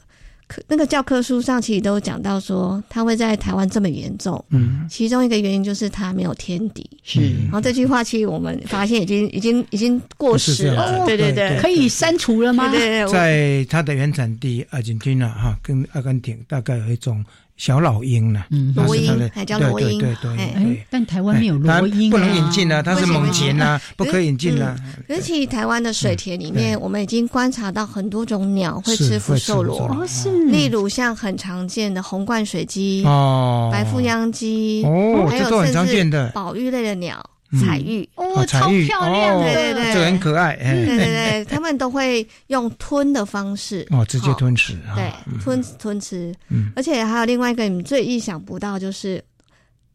[0.67, 7.21] 那个教科书上其实都讲到说，它会在台湾这么严重，嗯，其中一个原因就是它没有天敌，是。
[7.43, 12.69] 然后这句话其实我们发现已经已经已经过时了，对对对，可以删除了吗？
[12.71, 17.23] 对对，在它的原产地阿根廷啊，哈，跟阿根廷大概有一种
[17.59, 20.85] 小老鹰呢，罗鹰还叫罗鹰，对对对。
[20.89, 24.73] 但台湾没有罗鹰，不能引进啊，它是猛禽啊， 不可以引进啊。
[25.09, 37.21] 而且台湾的水田里面，我们已经观察到很多种鸟会吃福寿螺，哦是，例如像很常见的红冠水鸡、哦，白腹秧鸡，哦，还有甚至宝玉类的鸟。
[37.57, 38.07] 彩玉。
[38.15, 43.88] 哦，超漂亮，对对对，这很可爱，对对对，他们都会用吞的方式。
[43.89, 45.12] 哦，直接吞食，对，
[45.43, 46.33] 吞吞吃，
[46.75, 49.23] 而且还有另外一个你们最意想不到就是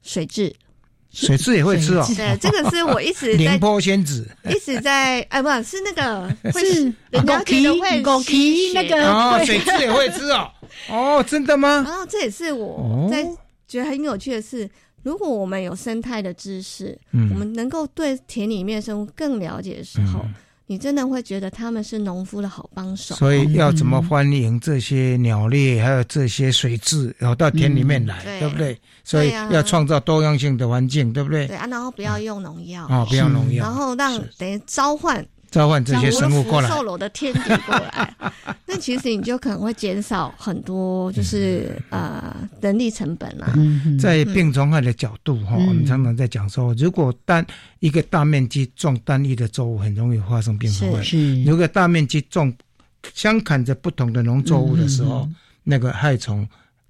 [0.02, 0.52] 水蛭，
[1.12, 4.28] 水蛭也会吃哦，对，这个是我一直宁波 仙子。
[4.50, 6.92] 一直在哎，不是那个 是。
[7.10, 9.08] 人家觉得会枸杞那个。
[9.08, 10.50] 哦，水蛭也会吃哦，
[10.88, 11.84] 哦，真的吗？
[11.86, 13.24] 然后这也是我在
[13.68, 14.68] 觉得很有趣的是。
[15.04, 20.24] 如果我们有生态的知识，嗯，我们能够对田里面生物更了解的时候，
[20.66, 23.14] 你真的会觉得他们是农夫的好帮手。
[23.14, 28.76] 所以要怎么欢迎这些鸟类，还有这些水质，然后到田里面来，对不对？
[29.04, 31.46] 所以要创造多样性的环境，对不对？
[31.46, 35.24] 对啊，然后不要用农药啊，不要农药，然后让等于召唤。
[35.54, 38.12] 召唤这些生物过来，兽楼的天敌过来，
[38.66, 43.54] 那其实你就可能会减少很多，就是呃人力成本啦。
[43.96, 47.46] 在病虫害的角度哈，我们常常在讲说，如果单
[47.78, 52.52] 一个大面积种单一的作物，很容易发生病虫害；如果大面积种
[53.14, 55.28] 相砍着不同的农作物的时候，
[55.62, 56.44] 那个害虫。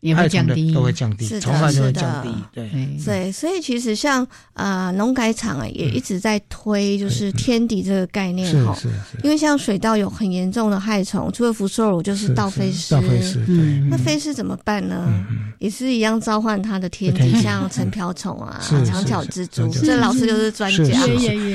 [0.05, 2.29] 也会降低，都会降低，虫害就会降低。
[2.53, 2.71] 对
[3.03, 8.75] 对，所以其实像呃农改场啊，也一直在推就是天敌这个概念哈。
[8.75, 9.19] 是是是。
[9.23, 12.95] 因为像水稻有很严重的害虫，除了福寿螺就是稻飞虱。
[12.95, 13.57] 稻飞虱，对。
[13.89, 15.09] 那飞虱怎么办呢？
[15.59, 19.67] 也是一样召唤它的天敌，像成瓢虫啊、长脚蜘蛛。
[19.71, 21.01] 这老师就是专家。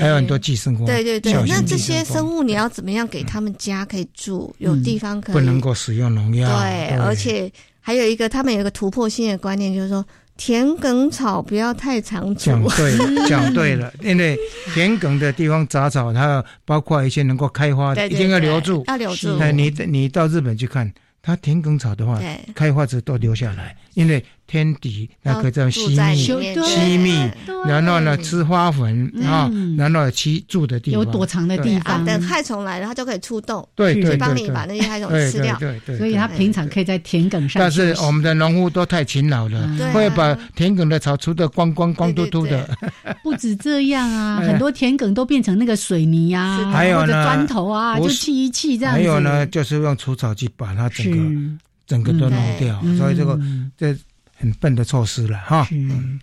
[0.02, 0.88] 还有很多寄生虫。
[0.88, 5.36] 对对对，那这些生物你要怎么样给他们家可以住，有地方可以？
[5.36, 6.50] 不能够使用农药。
[6.60, 7.52] 对，而且。
[7.80, 10.06] 还有一个，他们有一个突破性的观念，就是说
[10.38, 14.38] 田埂草不要太长讲对， 讲对了，因为
[14.74, 19.38] 田埂的地方杂草，它包括一些能够开花的，一定要留住，要留住。
[19.40, 20.92] 哎，你你到日本去看。
[21.22, 22.18] 它田埂草的话，
[22.56, 27.30] 开花子都留下来，因为天敌那个叫吸蜜，吸蜜，
[27.68, 31.00] 然后呢吃花粉啊，然后栖住的地方。
[31.00, 35.56] 有躲藏的地方，等害虫来了，它就可以出动，对对对，帮你把那些害虫吃掉。
[35.60, 37.60] 对对，所以它平常可以在田埂上。
[37.60, 42.68] 但是我们的农户都太勤劳了，会把田埂的草除得光光光秃秃的。
[43.24, 48.96] 不止这样啊，很多田埂都变成那个水泥啊，还有呢砖头啊，就砌一砌这样。
[48.96, 51.60] 还有呢，就是用除草剂把它整个。
[51.90, 53.40] 整个都弄掉，所以这个
[53.76, 53.98] 这
[54.40, 55.68] 很笨的措施了哈。
[55.70, 56.20] 嗯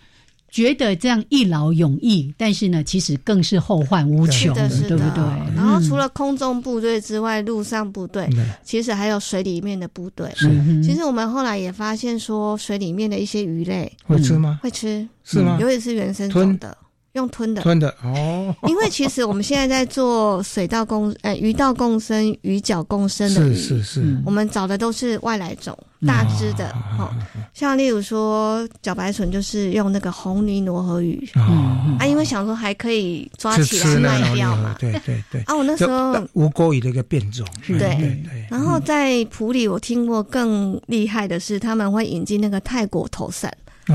[0.49, 5.23] 觉得这样一劳永逸，但是呢，其实更是后患无穷，对不对？
[5.53, 8.27] 然后除了空中部队之外，陆上部队
[8.63, 10.33] 其实还有水里面的部队。
[10.81, 14.59] 其实我们后来也发现说，水里面的一些鱼类会吃吗？
[14.63, 15.57] 会吃，是吗？
[15.59, 16.75] 尤其是原生种的。
[17.17, 18.55] 用吞的，吞的哦。
[18.69, 24.21] 因为其实我们现在在做水稻共，呃，鱼稻共生、鱼角共生的鱼，是是是。
[24.25, 27.13] 我们找的都是外来种，大只的，哈。
[27.53, 35.41] 像例如说茭白笋，就是用那个红泥挪河鱼，啊，因为想说还可以抓起来卖掉嘛，对对对。
[35.49, 38.47] 啊，我那时候无钩鱼的一个变种，对对。
[38.49, 43.49] 然后在普里，我听过更厉害的是，他们会引进那个泰国头鳝。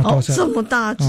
[0.05, 1.05] 哦，这么大只，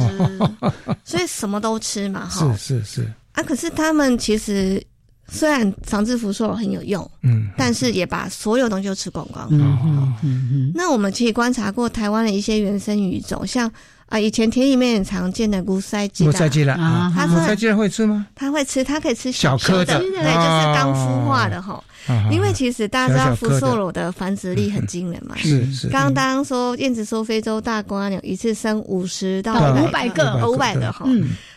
[1.03, 2.55] 所以什么都吃嘛，哈。
[2.57, 3.13] 是是是。
[3.33, 4.83] 啊，可是他们其实
[5.27, 9.47] 虽然防治福寿很有用，嗯，但是也把所有东西都吃光光。
[9.49, 10.71] 嗯嗯嗯。
[10.75, 13.71] 那我们其实观察过台湾的一些原生鱼种，像
[14.07, 18.27] 啊，以前田里面很常见的乌塞鸡，乌塞鸡了啊，乌塞鸡会吃吗？
[18.35, 20.23] 它会吃，它可以吃小颗的，对，就是
[20.75, 21.83] 刚孵化的哈。
[22.31, 25.87] 因为其实大家知道福寿螺的繁殖力很惊人嘛， 是是。
[25.89, 31.05] 刚刚说燕子说非洲大瓜鸟一次生五十到五百个，五百个哈。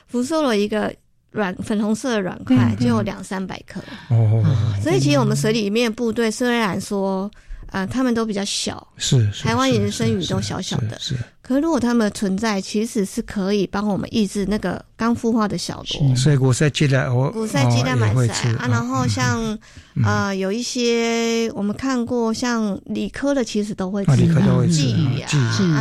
[0.07, 0.95] 福寿螺一个
[1.31, 4.45] 软粉红色的软块就有两三百颗哦。
[4.83, 7.31] 所以其实我们水里面部队虽然说。
[7.73, 11.17] 呃，他们都比较小，是台湾野生鱼都小小的，是。
[11.47, 16.17] 可如果它们存在，其实是可以帮我们抑制那个刚孵化的小螺。
[16.17, 18.67] 所以古赛鸡蛋，我古赛鸡蛋蛮晒啊。
[18.69, 19.57] 然后像
[20.05, 25.29] 呃，有一些我们看过，像理科的其实都会吃啊，鲫鱼啊，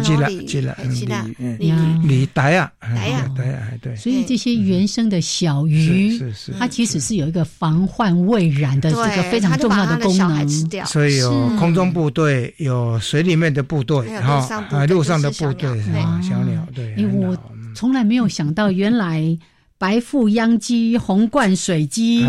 [0.03, 3.95] 鸡蛋、鸡蛋、鸡蛋、鲤鲤带啊、带啊、带啊，对。
[3.95, 10.47] 所以这些原生的小鱼，是是，它其实是有一个防患未然的这个非常重要的功能。
[10.85, 15.54] 所以有空中部队，有水里面的部队，哈，啊，陆上的部。
[15.57, 15.81] 对，
[16.21, 16.93] 小鸟对。
[16.95, 17.37] 因为我
[17.73, 19.37] 从来没有想到，原来
[19.77, 22.23] 白腹秧鸡、红冠水鸡、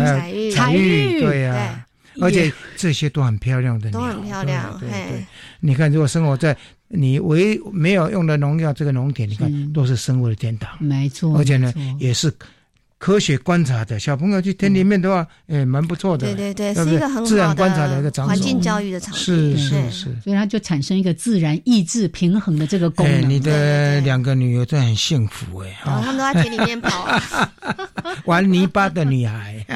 [0.53, 1.85] 彩玉、对呀。
[2.19, 4.75] 而且这些都很漂亮的，都很漂亮。
[4.79, 5.25] 对对，
[5.59, 6.57] 你看，如果生活在
[6.87, 11.37] 你唯没有用的农药这个农田，你看都是生物的天堂，没错。
[11.37, 12.33] 而且呢，也是。
[12.99, 16.25] 科学观察的小朋友去田里面的话，哎，蛮不错的。
[16.25, 23.29] 对对对，是一个很自然观察的一个环境教育的场是是是，所以它就产生一个自然意志平衡的这个功能。
[23.29, 27.07] 你的两个女儿都很幸福哎，哦，他们都在田里面跑，
[28.25, 29.63] 玩泥巴的女孩。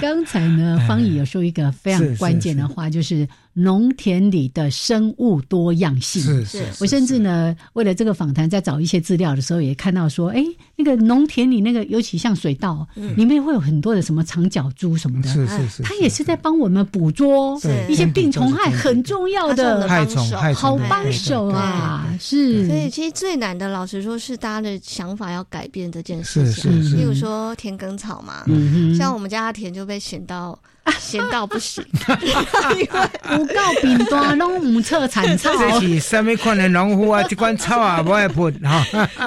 [0.00, 3.26] 刚才呢，方怡有说一个非常关键的话，就是。
[3.58, 6.64] 农田里的生物多样性，是是。
[6.80, 10.44] 我甚至呢，为了这个访谈，在找一些资料的时候，也看到说，哎，
[10.76, 12.86] 那个农田里那个，尤其像水稻，
[13.16, 15.82] 里面会有很多的什么长角猪什么的，是是是。
[15.82, 22.06] 它也是在帮我们捕捉一些病虫害，很重要的害虫，好帮手啊！
[22.20, 22.64] 是。
[22.68, 26.70] 所以其实最难的，老实说，是大家的想法要改变这件事情。
[26.70, 26.96] 是是是。
[26.96, 28.44] 例如说田埂草嘛，
[28.96, 30.56] 像我们家的田就被选到。
[30.98, 31.84] 咸到不行，
[32.22, 32.88] 因 为
[33.30, 35.50] 有够平端拢唔测产草。
[35.58, 37.22] 这是什么款的农夫啊？
[37.24, 38.84] 这款草啊，不爱喷哈。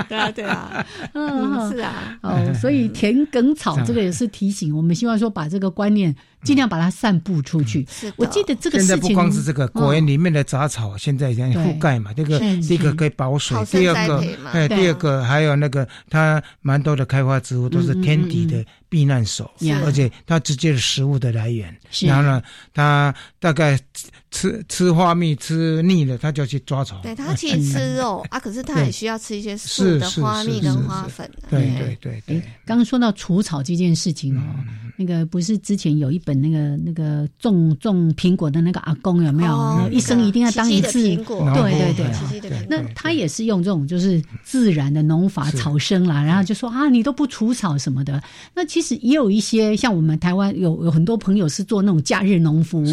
[0.07, 2.17] 对啊，对啊，嗯，是啊。
[2.21, 6.15] 哦，所以田埂草这个也是提醒我们，希望说把这个观念。
[6.43, 7.87] 尽量把它散布出去。
[8.15, 12.13] 我记得这个现在不光是这个果园里面的杂草，现在已经覆盖嘛。
[12.13, 19.51] 这个第一个可以保水，第二个哎，第二个还有那个它蛮多的开花植物都是天敌的避难所，
[19.85, 21.75] 而且它直接的食物的来源。
[22.01, 22.41] 然后呢，
[22.73, 23.79] 它大概
[24.31, 26.99] 吃吃花蜜吃腻了，他就去抓虫。
[27.03, 31.29] 对，他其实吃肉啊，可是他也需要吃一些素的花蜜跟花粉。
[31.49, 32.41] 对对对对。
[32.65, 34.41] 刚刚说到除草这件事情哦，
[34.97, 36.31] 那个不是之前有一本。
[36.41, 39.89] 那个那个种种苹果的那个阿公有没有？
[39.91, 42.65] 一生一定要当一次苹果，对对对。
[42.67, 48.19] 那他也是用这种就是自然的农法草生啦，然后就说啊，你都不除草什么的。
[48.55, 52.83] 那其实也有一些像我们台湾有有很多朋友是做那种假日农夫，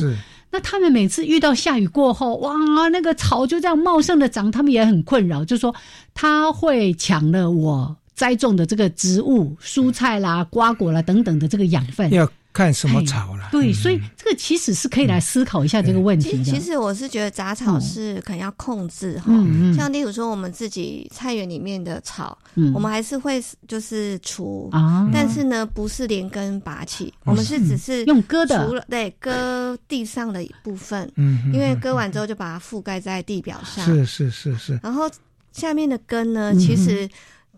[0.51, 5.75] 那他们每次遇到下雨过后，哇，那个草就这样茂盛的长，他们也很困扰，就说
[6.15, 12.11] 他会抢了我栽种的这个植物、蔬菜啦、瓜果啦等等的这个养分。
[12.11, 13.49] 要看什么草了？
[13.53, 16.43] 对，所以这个其实是可以来思考一下这个问题的。
[16.43, 19.33] 其实我是觉得杂草是可能要控制哈，
[19.77, 22.37] 像例如说我们自己菜园里面的草，
[22.75, 35.09] 我们还是会就是除啊，但是呢不是连根拔起，我们是只是用割的，除了对割地上的一部分，嗯，因为割完之后就把它覆盖在地表上，是是是是，然后
[35.53, 37.09] 下面的根呢，其实。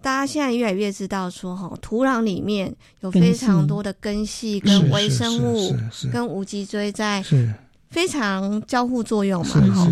[0.03, 5.75] 大家现在越来越知道说，哈，土壤里面有非常多的根系跟微生物
[6.13, 7.23] 跟无脊椎在
[7.91, 9.89] 非常交互作用嘛，哈。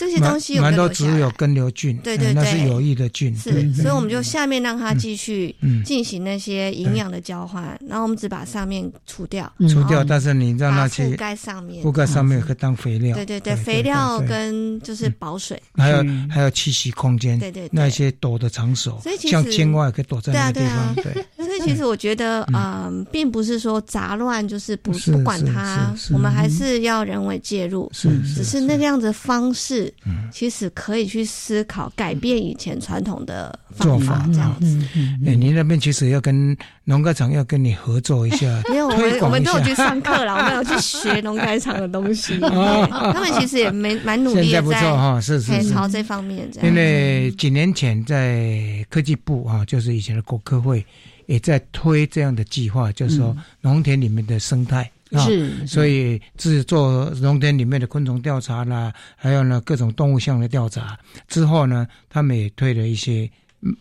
[0.00, 3.36] 这些东西蛮多植物有根瘤菌，对对对，那是有益的菌。
[3.36, 13.14] 是，所以我们就下面让它继续进行那些营养的交换，然后我们只把上面除掉，除掉，但是你让它去覆盖上面，覆盖上面可以当肥料。
[13.14, 20.94] 对对对，肥料跟就是保水，还有还有栖息空间，对对，那些躲的场所，所以像青蛙可以躲在那个地方。
[20.94, 21.12] 对，
[21.44, 29.89] 所以其实我觉得，嗯，并不是说杂乱就是不不管它，我们还是要人为介入，是，只是那个样子方式。
[30.32, 34.80] 其实可以去思考改变以前传统的做法，这样子。
[35.26, 42.38] 哎，您那边其实要跟农改场要跟你合作一下，没有，我们我们都有去上课了，我们有去学农改场的东西。
[42.40, 46.48] 他们其实也没蛮努力，在哈，是是朝这方面。
[46.62, 50.84] 因为几年前在科技部啊，就是以前的国科会
[51.26, 54.90] 也在推这样的计划，就是说农田里面的生态。
[55.18, 63.28] 是，所以制作农田里面的昆虫调查啦，还有呢各种动物项的调查之后呢，他们也推了一些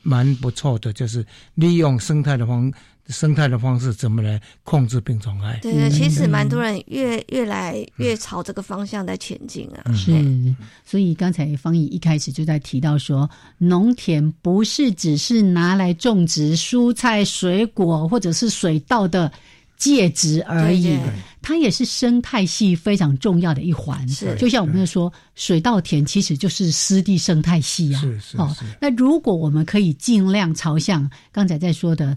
[0.02, 2.74] 蛮不错的，就是利用生态的方
[3.08, 5.60] 生态的方式怎么来控制病虫害。
[5.62, 9.94] 对对，其实蛮多人越越来越朝这个方向在前进啊。
[9.94, 10.12] 是，
[10.84, 19.32] 所以刚才方毅一开始就在提到说，农田不是只是拿来种植蔬菜水果或者是水稻的。
[19.80, 21.00] 介质而已，
[21.42, 24.08] 它也是生态系非常重要的一环。
[24.08, 28.00] 是，就像我们说，水稻田其实就是湿地生态系啊。
[28.02, 28.38] 是是。
[28.38, 32.16] 哦，那如果我们可以尽量朝向刚才在说的。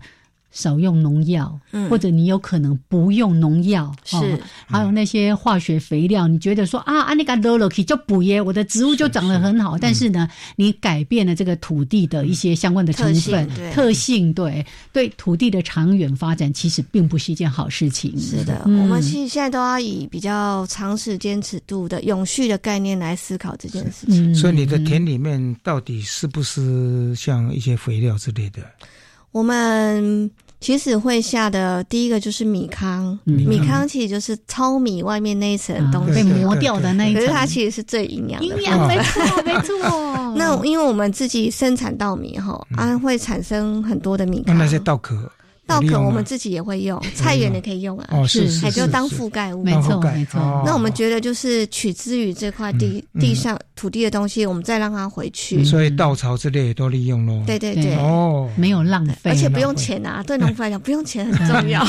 [0.52, 9.78] 少用农药，或者你有可能不用农药，是还有那些化学肥料，你觉得说啊，啊那个 low low 就补耶，我的植物就长得很好。
[9.78, 18.16] 但是呢，你改变了这个土地的一些相关的成分特性，对对土地的长远发展其实并不是一件好事情。
[18.20, 24.34] 是的，我们其实现在都要以比较长时间尺度的永续的概念来思考这件事情。
[24.34, 28.60] 所以你的田里面到底是不是像一些肥料之类的？
[29.30, 30.30] 我们。
[30.62, 33.86] 其实会下的第一个就是米糠，米糠。
[33.86, 36.14] 其实就是糙米外面那一层东西。
[36.14, 39.76] 被磨掉的那一层，可是它其实是最营养的，营养没错没错。
[40.36, 45.30] 那因为我们自己生产稻米哈，啊会产生很多的米糠，那些稻壳。
[45.72, 50.62] 稻壳我们自己也会用，菜园也可以用啊，哦是，还就当覆盖物，没错没错。
[50.66, 55.64] 那我们觉得就是取之于这块地地上土地的东西，我们再让它回去。
[55.64, 57.42] 所以稻草之类也都利用喽。
[57.46, 61.84] 对对对，哦，没有浪费，而且不用钱啊，对农夫来讲不用钱很重要。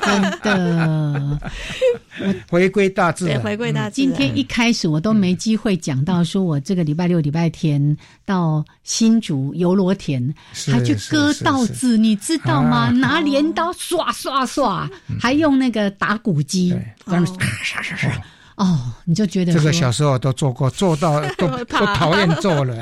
[0.00, 1.40] 真的，
[2.50, 4.10] 回归大自然，回归大自然。
[4.10, 10.32] 今天一开始我都没机会讲到，说我这个礼拜六、礼拜天到新竹游罗田，
[10.66, 12.90] 还去割稻子，你知道吗？
[12.90, 14.88] 拿镰刀刷刷刷，
[15.20, 16.70] 还用那个打谷机，
[17.06, 18.10] 在那咔嚓嚓嚓。
[18.56, 22.80] 哦，你就觉得这个小时候都做过，做到 都都讨厌做了。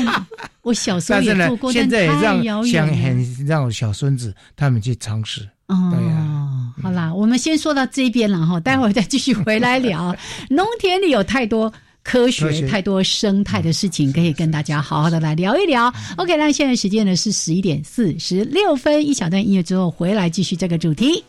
[0.62, 5.46] 我小时候也做过，现在让想很让小孙子他们去尝试。
[5.66, 5.92] 哦，
[6.82, 10.16] 好啦，我们先说到这边了哈，待会儿再继续回来聊。
[10.48, 11.72] 农田里有太多。
[12.02, 15.92] 科学太多生态的事情，可以跟大家好好的来聊一聊。
[16.16, 21.24] OK，那现在时间呢是十一点四十六分，一小段音乐之后回来继续这个主题。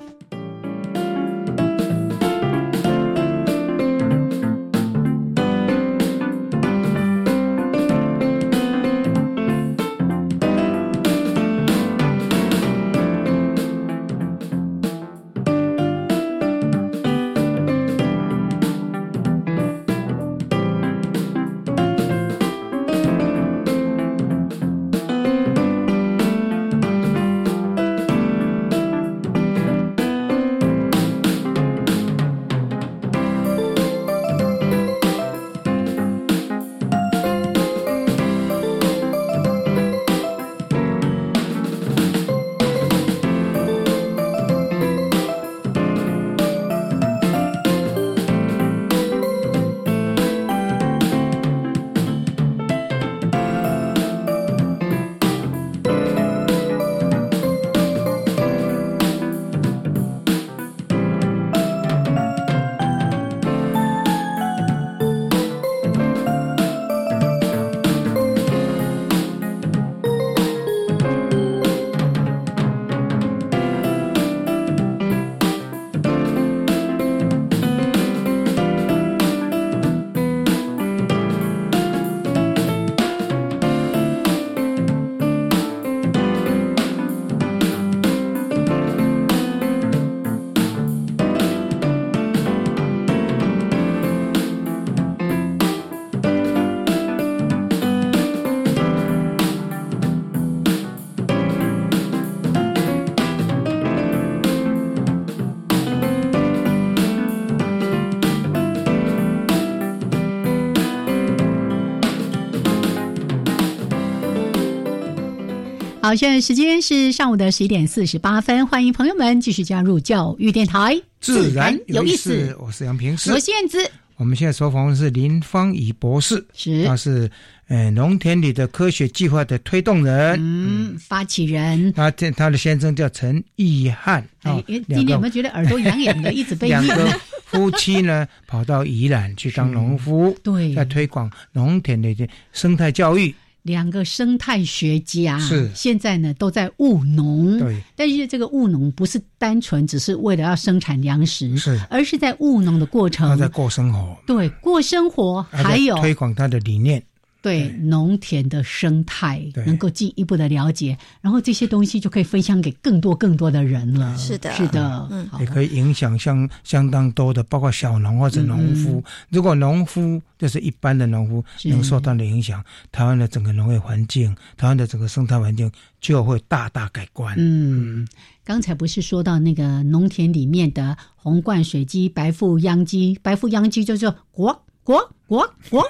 [116.03, 122.53] 好，现在时间是上午的十一点四十八分，欢迎朋友们继续加入教育电台，自然有意思。
[122.59, 123.89] 我是杨平，我是燕子。
[124.17, 127.31] 我们现在说访问是林芳怡博士，是他是
[127.69, 131.93] 呃农田里的科学计划的推动人，嗯，发起人。
[131.93, 134.61] 他这他的先生叫陈义汉哎。
[134.67, 142.13] 今天有没有觉得耳朵痒痒的，一直被 两个夫妻呢跑到宜兰去当农夫， 对，在推广农田的
[142.51, 143.33] 生态教育。
[143.63, 145.69] 两个生态学家是。
[145.73, 157.03] 现在呢都在务农，对，但是这个务农不是单纯只是为了要生产粮食，是，而是在务农的过程，他在过生活，对，过生活，还有推广他的理念。
[157.43, 164.17] 对农田的生态能够进一步的了解，然后这些东西就可以分享给更多更多的人了。
[164.17, 169.03] 是的，是的，嗯，也可以影响相相当多的，包括小农或者农夫。
[169.27, 172.63] 如果农夫就是一般的农夫能受到的影响，
[172.93, 175.69] 台湾的整个农业环境，台湾的整个生态环境
[175.99, 177.35] 就会大大改观。
[177.37, 178.07] 嗯，
[178.45, 184.63] 刚才不是说到那个农田里面的红冠水鸡、白腹秧鸡，白腹秧鸡就是国。
[184.83, 185.83] 国国 国，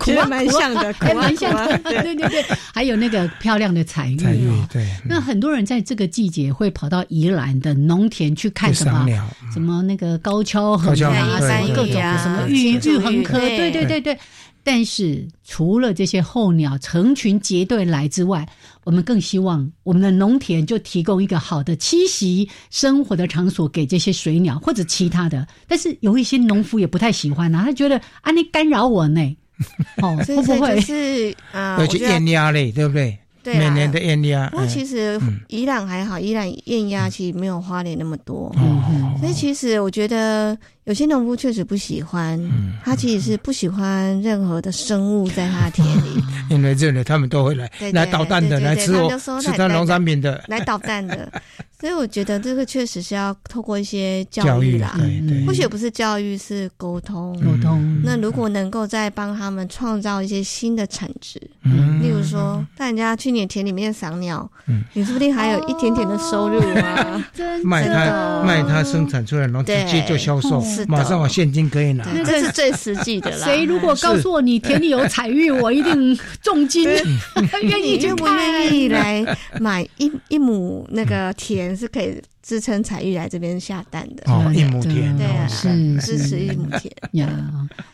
[0.00, 1.78] 其实蛮像的，还蛮像的。
[1.78, 4.68] 对对对，还有那个漂亮的彩玉啊。
[4.70, 9.06] 对，那很多人在这个季节会跑到宜兰的农田去看什么？
[9.52, 14.18] 什么那个高跷横啊，什么各种什么玉玉横科，对对对对。
[14.62, 18.46] 但是除了这些候鸟成群结队来之外，
[18.84, 25.46] 我们更希望我们的农田就提供一个好的栖息生活的场所给这些水鸟或者其他的。
[25.66, 29.36] 但是有一些农夫也不太喜欢啊，他觉得啊你干扰我呢，
[30.02, 31.78] 哦会不会是啊？
[31.78, 33.18] 要去验压嘞，对不对？
[33.42, 34.50] 对，每年的燕鸭。
[34.50, 38.54] 不过其实宜兰还好，宜兰燕鸭其实没有花莲那么多。
[38.58, 40.56] 嗯，所以其实我觉得。
[40.84, 42.40] 有些农夫确实不喜欢，
[42.82, 49.08] 他其实是不喜欢任何的生物在他的田里， 因为这里他们都会来来捣蛋的，来吃我
[49.40, 51.30] 吃他农产品的，来捣蛋的。
[51.78, 54.98] 所以我觉得这个确实是要透过一些教育啦，
[55.46, 57.32] 或许不是教育，是沟通。
[57.40, 58.02] 沟通。
[58.04, 64.46] 那如果能够再帮他们创造一些新的产值，嗯例如说带人家去你田里面赏鸟，
[64.92, 67.24] 你说不定还有一点点的收入啊。
[67.64, 70.62] 卖它卖它生产出来，然后直接就销售。
[70.88, 73.44] 马上我现金可以拿，这是最实际的啦。
[73.46, 76.84] 谁如果告诉我你田里有彩玉，我一定重金，
[77.62, 79.24] 愿意就不愿意来
[79.60, 84.32] 买一一亩那个田是可以支撑彩玉来这边下蛋的。
[84.32, 85.68] 哦，一亩田，对啊，是
[85.98, 87.28] 支持一亩田呀。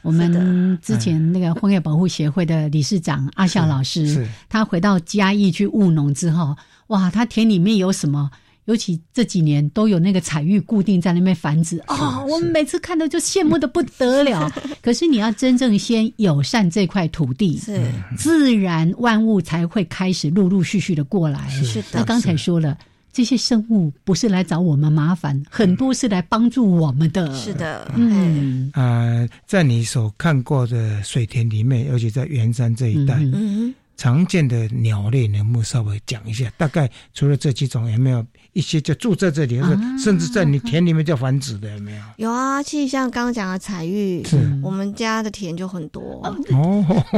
[0.03, 6.57] 我们之前那个荒野保护协会的理事长阿笑老师，他回到嘉义去务农之后，
[6.89, 8.31] 哇，他田里面有什么？
[8.67, 14.49] 尤其这几年都有那个彩玉固定在那边繁殖啊，我们每次看到就羡慕的不得了。
[14.83, 17.81] 可是你要真正先友善这块土地，是
[18.17, 21.49] 自然万物才会开始陆陆续续的过来。
[21.49, 22.77] 是的，那刚才说了，
[23.13, 27.33] 这些生物不是来找我们麻烦，很多是来帮助我们的。
[27.37, 33.73] 是的，嗯啊，在你所看过的水田里面，尤其在圆山这一带，嗯。
[33.99, 36.53] 常见的鸟类，能不能稍微讲一下？
[36.59, 38.23] 大概除了这几种，有没有？
[38.57, 41.99] 一些就住在这里，是甚至在你田里面就繁殖的，有没有？
[42.17, 44.23] 有啊，其实像刚刚讲的彩玉，
[44.63, 46.35] 我们家的田就很多哦。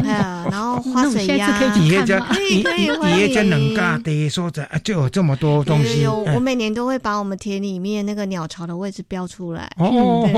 [0.02, 6.02] 哎呀， 然后花水鸭，可以可以，底下冷嘎的说着，就有这么多东西。
[6.02, 9.70] 有，我每年都会把我们田里面那个鸟巢的位置标出来。
[9.76, 10.28] 哦，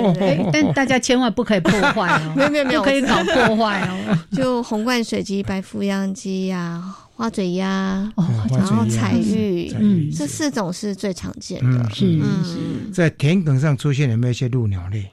[0.53, 4.19] 但大家千万不可以破坏哦，没有没有没有，可以搞破坏哦。
[4.37, 6.83] 就红冠水鸡、白腹秧鸡呀。
[7.21, 8.11] 花嘴鸭，
[8.51, 11.91] 然后彩玉，嗯，这四种是最常见的。
[11.91, 12.19] 是，
[12.95, 15.05] 在田埂上出现有没有一些鹭鸟类？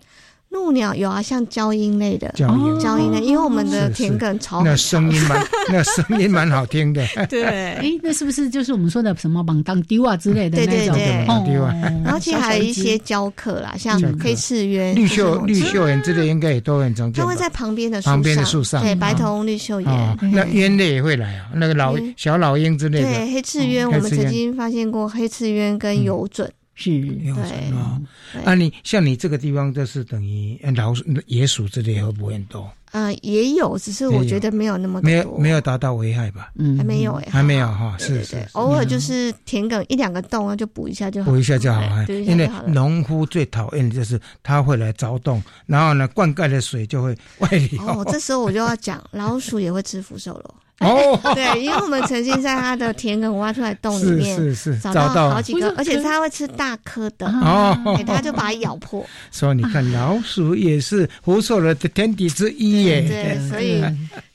[0.50, 7.06] 鹭鸟有啊，像交音类的，交音，交音类，因为我们的田埂草，那声音蛮， 那声音蛮好听的。
[7.30, 10.96] 对，哎，那是不是就是我们说的什么蟒当丢啊之类的那种？
[11.28, 11.74] 蟒丢啊。
[12.04, 17.24] 然后其实还有一些雕刻啦，像黑翅鸢、绿袖绿袖鸢之类，应该也都很常见。
[17.24, 20.18] 它会在旁边的旁边的树上，对，白头绿袖鸢。
[20.32, 23.08] 那鸢类也会来啊，那个老小老鹰之类的。
[23.08, 26.48] 对，黑翅鸢，我们曾经发现过黑翅鸢跟游隼。
[26.80, 27.76] 是，对。
[27.76, 28.00] 啊，
[28.46, 32.72] 啊，你像你这个地方，就是等于老鼠、野鼠之类会不会很多？
[32.92, 36.52] 呃，也有，只是我觉得没有那么多，没有没有达到危害吧？
[36.56, 42.06] 嗯，还没有哎，还没有哈，是是，偶尔就是田埂一两个洞，就补一下就好，补一下就好了。
[42.08, 47.82] 因为农夫最讨厌的就是他会来凿洞，然后呢，灌溉的水就会外流。
[47.82, 50.56] 哦，这时候我就要讲， 老鼠也会吃腐兽了。
[50.80, 57.76] 哦，对，因为我们曾经在他的田埂挖出来洞里面，是是是，找到好几个，而且它会吃大颗的，哦，
[58.06, 59.04] 它就把它咬破。
[59.32, 63.02] 所以你看，老鼠也是福寿的天敌之一耶。
[63.02, 63.84] 对，所以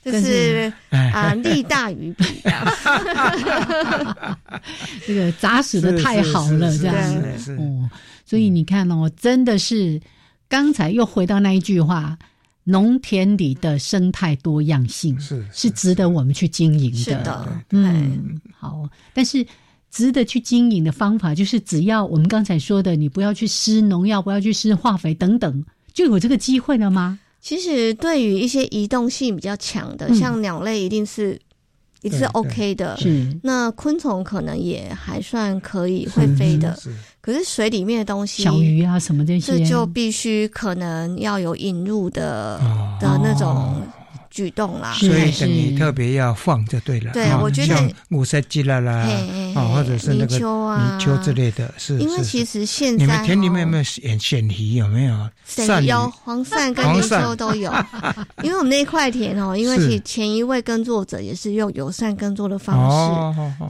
[0.03, 2.25] 就是啊，利大于弊。
[5.07, 6.95] 这个砸死的太好了，这样
[7.57, 7.89] 哦。
[8.25, 10.01] 所以你看哦，真的是
[10.49, 12.17] 刚才又回到那一句话。
[12.63, 19.45] 农田里的生态多样性是是值得我们去经营的，是的，嗯，好，但是
[19.91, 27.19] 值得去经营的方法，就是只要我们刚才说的，你不要去施农药，不要去施化肥等等，就有这个机会了吗？
[27.41, 31.39] 其实对于一些移动性比较强的，像鸟类，一定是。
[32.01, 33.33] 也是 OK 的，是。
[33.41, 36.77] 那昆虫可能也还算可以会飞的，
[37.23, 42.59] 可是水里面的东西，小鱼啊什么这些，这就必须可能要有引入的
[42.99, 43.81] 的那种。
[44.33, 47.11] 举动啦，所以等于特别要放就对了。
[47.13, 49.07] 对，我觉得五色鸡啦啦，
[49.53, 51.99] 啊，或者是那个泥鳅之类的，是。
[51.99, 54.73] 因为其实现在你们田里面有没有选选鱼？
[54.73, 55.29] 有没有？
[55.47, 57.71] 鳝有黄鳝跟泥鳅都有。
[58.41, 62.75] 因为我们那块田哦，因为其前一位耕作者也是用友善耕作的方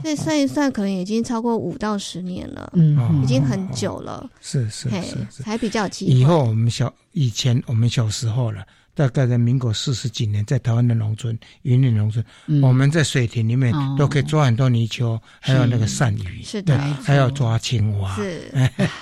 [0.02, 4.26] 所以算一算，可能已经超过五到十年了，嗯，已经很久了。
[4.40, 8.64] 是是是，才比较机以后我们小以前我们小时候了。
[8.94, 12.24] 大概在民国四十几年，在台湾的农村、云林农村，
[12.62, 18.50] 我们在水田里面都可以抓很多泥鳅，还有那个鳝鱼，是的，还要抓青蛙，是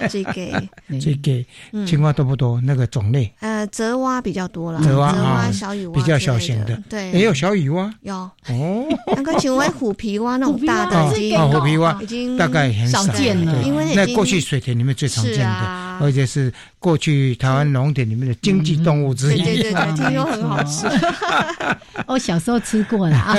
[0.08, 0.62] 这个
[1.00, 1.44] 这个
[1.86, 2.60] 青蛙多不多？
[2.62, 3.32] 那个种类？
[3.40, 8.14] 呃，泽蛙比较多了，泽蛙、小雨蛙比较小型的，对，也有小雨蛙，有。
[8.14, 8.86] 哦。
[9.14, 10.96] 那个请问虎皮蛙那种大的，
[11.36, 19.42] 哦，虎皮蛙已经大概很少见了，因为那过去水田里面最常见的，而且是过去台湾农田里面的经济动物之一。
[19.42, 20.86] 对对对， 听说很好吃。
[22.06, 23.36] 我 小时候吃过了啊。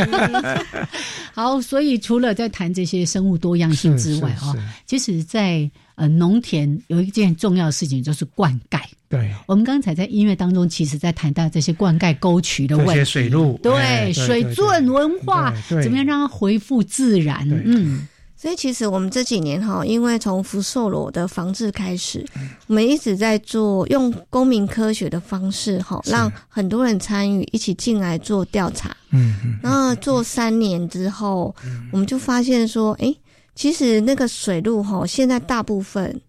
[1.33, 4.55] 好，所以除了在谈这些生物多样性之外啊，
[4.85, 8.79] 其实，在呃农田有一件重要的事情就是灌溉。
[9.09, 17.47] 对，我们刚才在音乐当中，其实在谈到这些灌溉沟渠的问题，水路，对水圳文化，怎么样让它恢复自然？
[17.65, 18.07] 嗯。
[18.43, 22.25] 所以其实我们这几年哈，因为从福寿螺的防治开始，
[22.67, 28.89] 我们一直在做用公民科学的方式哈，让很多人参与一起进来做调查。
[29.11, 29.57] 嗯嗯。
[29.63, 31.55] 然后做三年之后，
[31.93, 33.15] 我们就发现说，哎，
[33.55, 36.19] 其实那个水路哈，现在大部分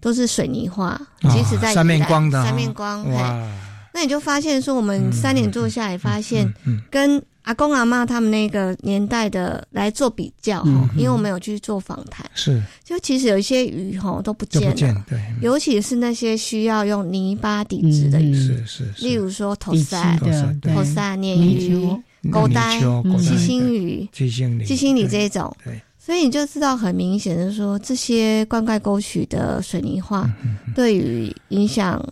[0.00, 3.04] 都是水泥化，即使在三面光的三面光。
[3.10, 3.50] 哇。
[3.92, 6.54] 那你就发现说，我们三年做下来，发现
[6.88, 7.20] 跟。
[7.44, 12.62] 阿公阿妈他们那个年代的来做比较哈，因为我们有去做访谈，是。
[12.82, 22.80] 就其实有一些鱼哈都不见了，对，尤其是那些需要用泥巴底质的鱼，是是，例如说头鳃、头鳃、鲶鱼、钩丹、
[23.18, 30.30] 七星鱼、七星鱼、七星鱼这种，对，所以你就知道很明显的说，这些灌溉沟渠的水泥化
[30.74, 32.02] 对于影响。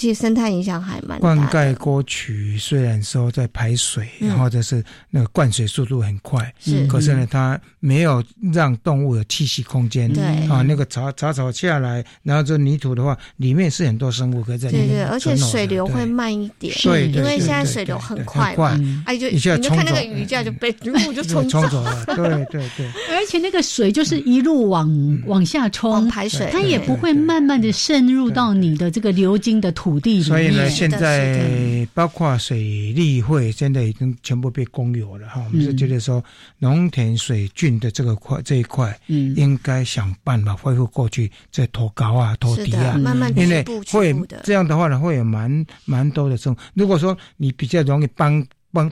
[0.00, 1.18] 其实生态影响还蛮大。
[1.18, 10.10] 灌溉沟渠虽然说在排水，或者是那个灌水速度很快，是，可是呢，它没有让动物有栖息空间。
[10.10, 14.88] 对啊，那个杂杂草下来，然后这泥土的话，里面是很多生物可以在里面。
[14.88, 16.74] 对对，而且水流会慢一点。
[16.82, 22.06] 对，因为现在水流很快，快，哎，就你就看那个鱼架就被鱼 就冲走了。
[22.06, 22.86] 对对对。
[23.12, 24.88] 而且那个水就是一路往
[25.26, 29.89] 往下冲排水，它也不会慢慢的渗入到你的这个流经的土。
[29.90, 35.44] 土地，所以呢，现在包括水利会，现在已经全部被公有了哈。
[35.44, 36.22] 我们是觉得说，
[36.58, 44.14] 农田水郡的这个块这一块，嗯，应该想办法恢复过去，再拖高啊、拖低啊，慢慢因为会
[44.44, 46.56] 这样的话呢，会有蛮蛮多的这种。
[46.74, 48.88] 如果说你比较容易崩崩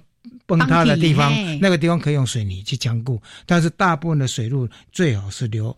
[0.46, 5.76] 崩塌的地方，那个地方可以用水泥去强固，但是大部分的水路最好是留。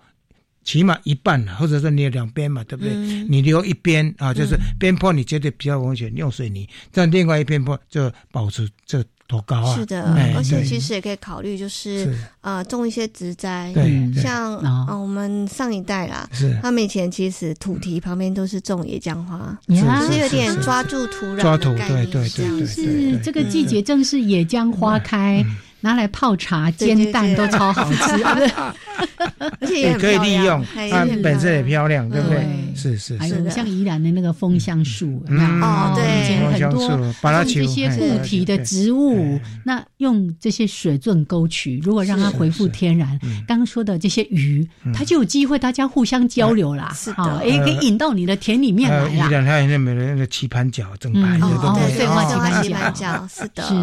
[0.63, 2.95] 起码一半了，或者说你有两边嘛，对不对？
[3.29, 9.75] 你留一边啊，就是边坡你觉得比较危险，用水泥；但另外一边坡就保持这多高啊？
[9.75, 10.03] 是的，
[10.37, 16.57] 而且其实也可以考虑，就是呃种一些植栽，对，像啊我们上一代啦，是。
[16.63, 25.45] 他们以前其实土堤旁边都是种野姜花，是有点抓住土壤，抓土，对对对，是这个季节正是野姜花开。
[25.81, 28.23] 拿来泡茶、煎蛋都超好吃，
[29.61, 32.47] 而且也可以利用，它本身也漂亮，对不对？
[32.75, 33.19] 是是。
[33.19, 37.15] 还有像宜兰的那个枫香树，哦，对，以前很多用
[37.45, 49.27] 这些固体的植物，那用这些水圳沟渠，如果让它恢复天然，刚刚说的这些鱼，它就有机会大家互相交流啦，好，也可以引到你的田里面来啦。
[49.27, 53.75] 宜兰它那边的那个棋盘角正白的，对对，花棋盘角，是的，是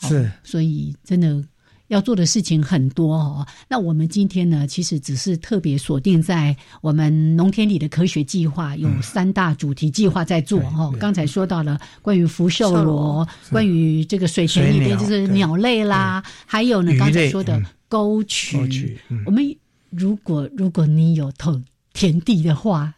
[0.00, 0.94] 是，所以。
[1.04, 1.42] 真的
[1.86, 3.46] 要做的事情很多哦。
[3.68, 10.92] 那我们今天呢，其实只是特别锁定在我们农田里的科学计划，有三大主题计划在做哦。
[10.98, 18.98] 刚才说到了关于福寿螺，关于这个水田里边就是鸟类啦，还有呢刚才说的沟渠。
[19.24, 19.56] 我们
[19.90, 22.95] 如果如果你有投田地的话。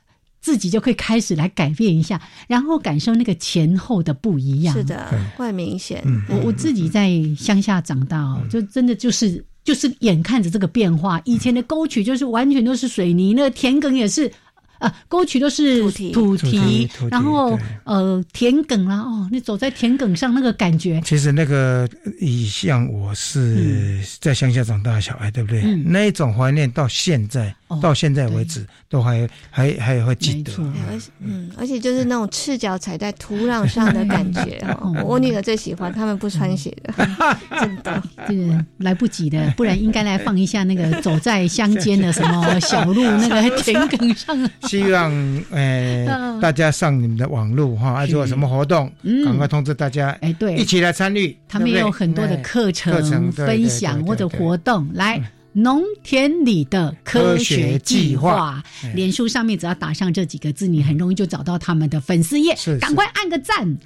[0.49, 4.75] 自己就可以开始来改变一下，然后感受那个前后的不一样。
[4.75, 6.03] 是的，会明显。
[6.27, 11.21] 我我自己在乡下长大哦，就真的就是就是眼看着这个变化。
[11.27, 14.33] 以前的沟渠就是完全都是水泥，那个田埂也是。
[14.79, 15.81] 啊，沟渠都是
[16.13, 21.01] 土堤，然后呃田埂啦，哦，你走在田埂上那个感觉。
[21.05, 21.89] 其实那个，
[22.21, 25.63] 以像我是在乡下长大的小孩，对不对？
[25.85, 30.53] 那一种怀念到现在，到现在为止都还还还会记得。
[30.89, 34.65] 而且，嗯，而且就是那种赤脚踩在土壤 上的感觉。
[34.81, 36.95] 哦我女儿最喜欢，他们不穿鞋的，
[37.61, 44.39] 真的， 这个来不及的，不然应该来放一下那个走在乡间的什么小路，那个田埂上。
[44.69, 45.11] 希望
[45.51, 48.91] 呃大家上你们的网络哈，做什么活动，
[49.25, 51.37] 赶快通知大家，哎，对，一起来参与。
[51.49, 55.21] 他们有很多的课程分享或者活动来。
[55.63, 58.63] 农田里的科学计划，
[58.95, 63.77] 脸书上面只要打上这几个字，你很容易就找到他们的粉丝页，赶快按个赞。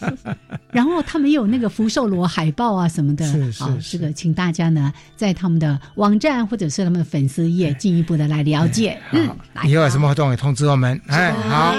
[0.70, 3.26] 然后他们有那个福寿螺海报啊什么的，
[3.58, 8.98] 好，这个请大家呢在他们的网站或者是他们的粉丝页进一步的来了解。
[9.12, 9.28] 嗯，
[9.64, 11.00] 以后有什么活动也通知我们。
[11.06, 11.72] 哎，好，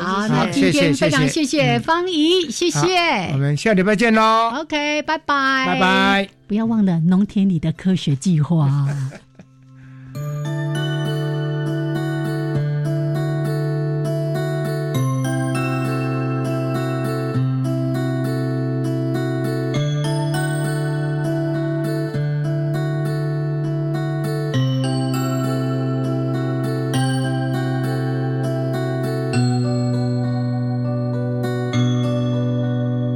[0.00, 4.52] 好，那今天非常谢谢方怡，谢谢，我们下礼拜见喽。
[4.60, 6.39] OK，拜拜，拜拜。
[6.50, 8.88] 不要忘了农田里的科学计划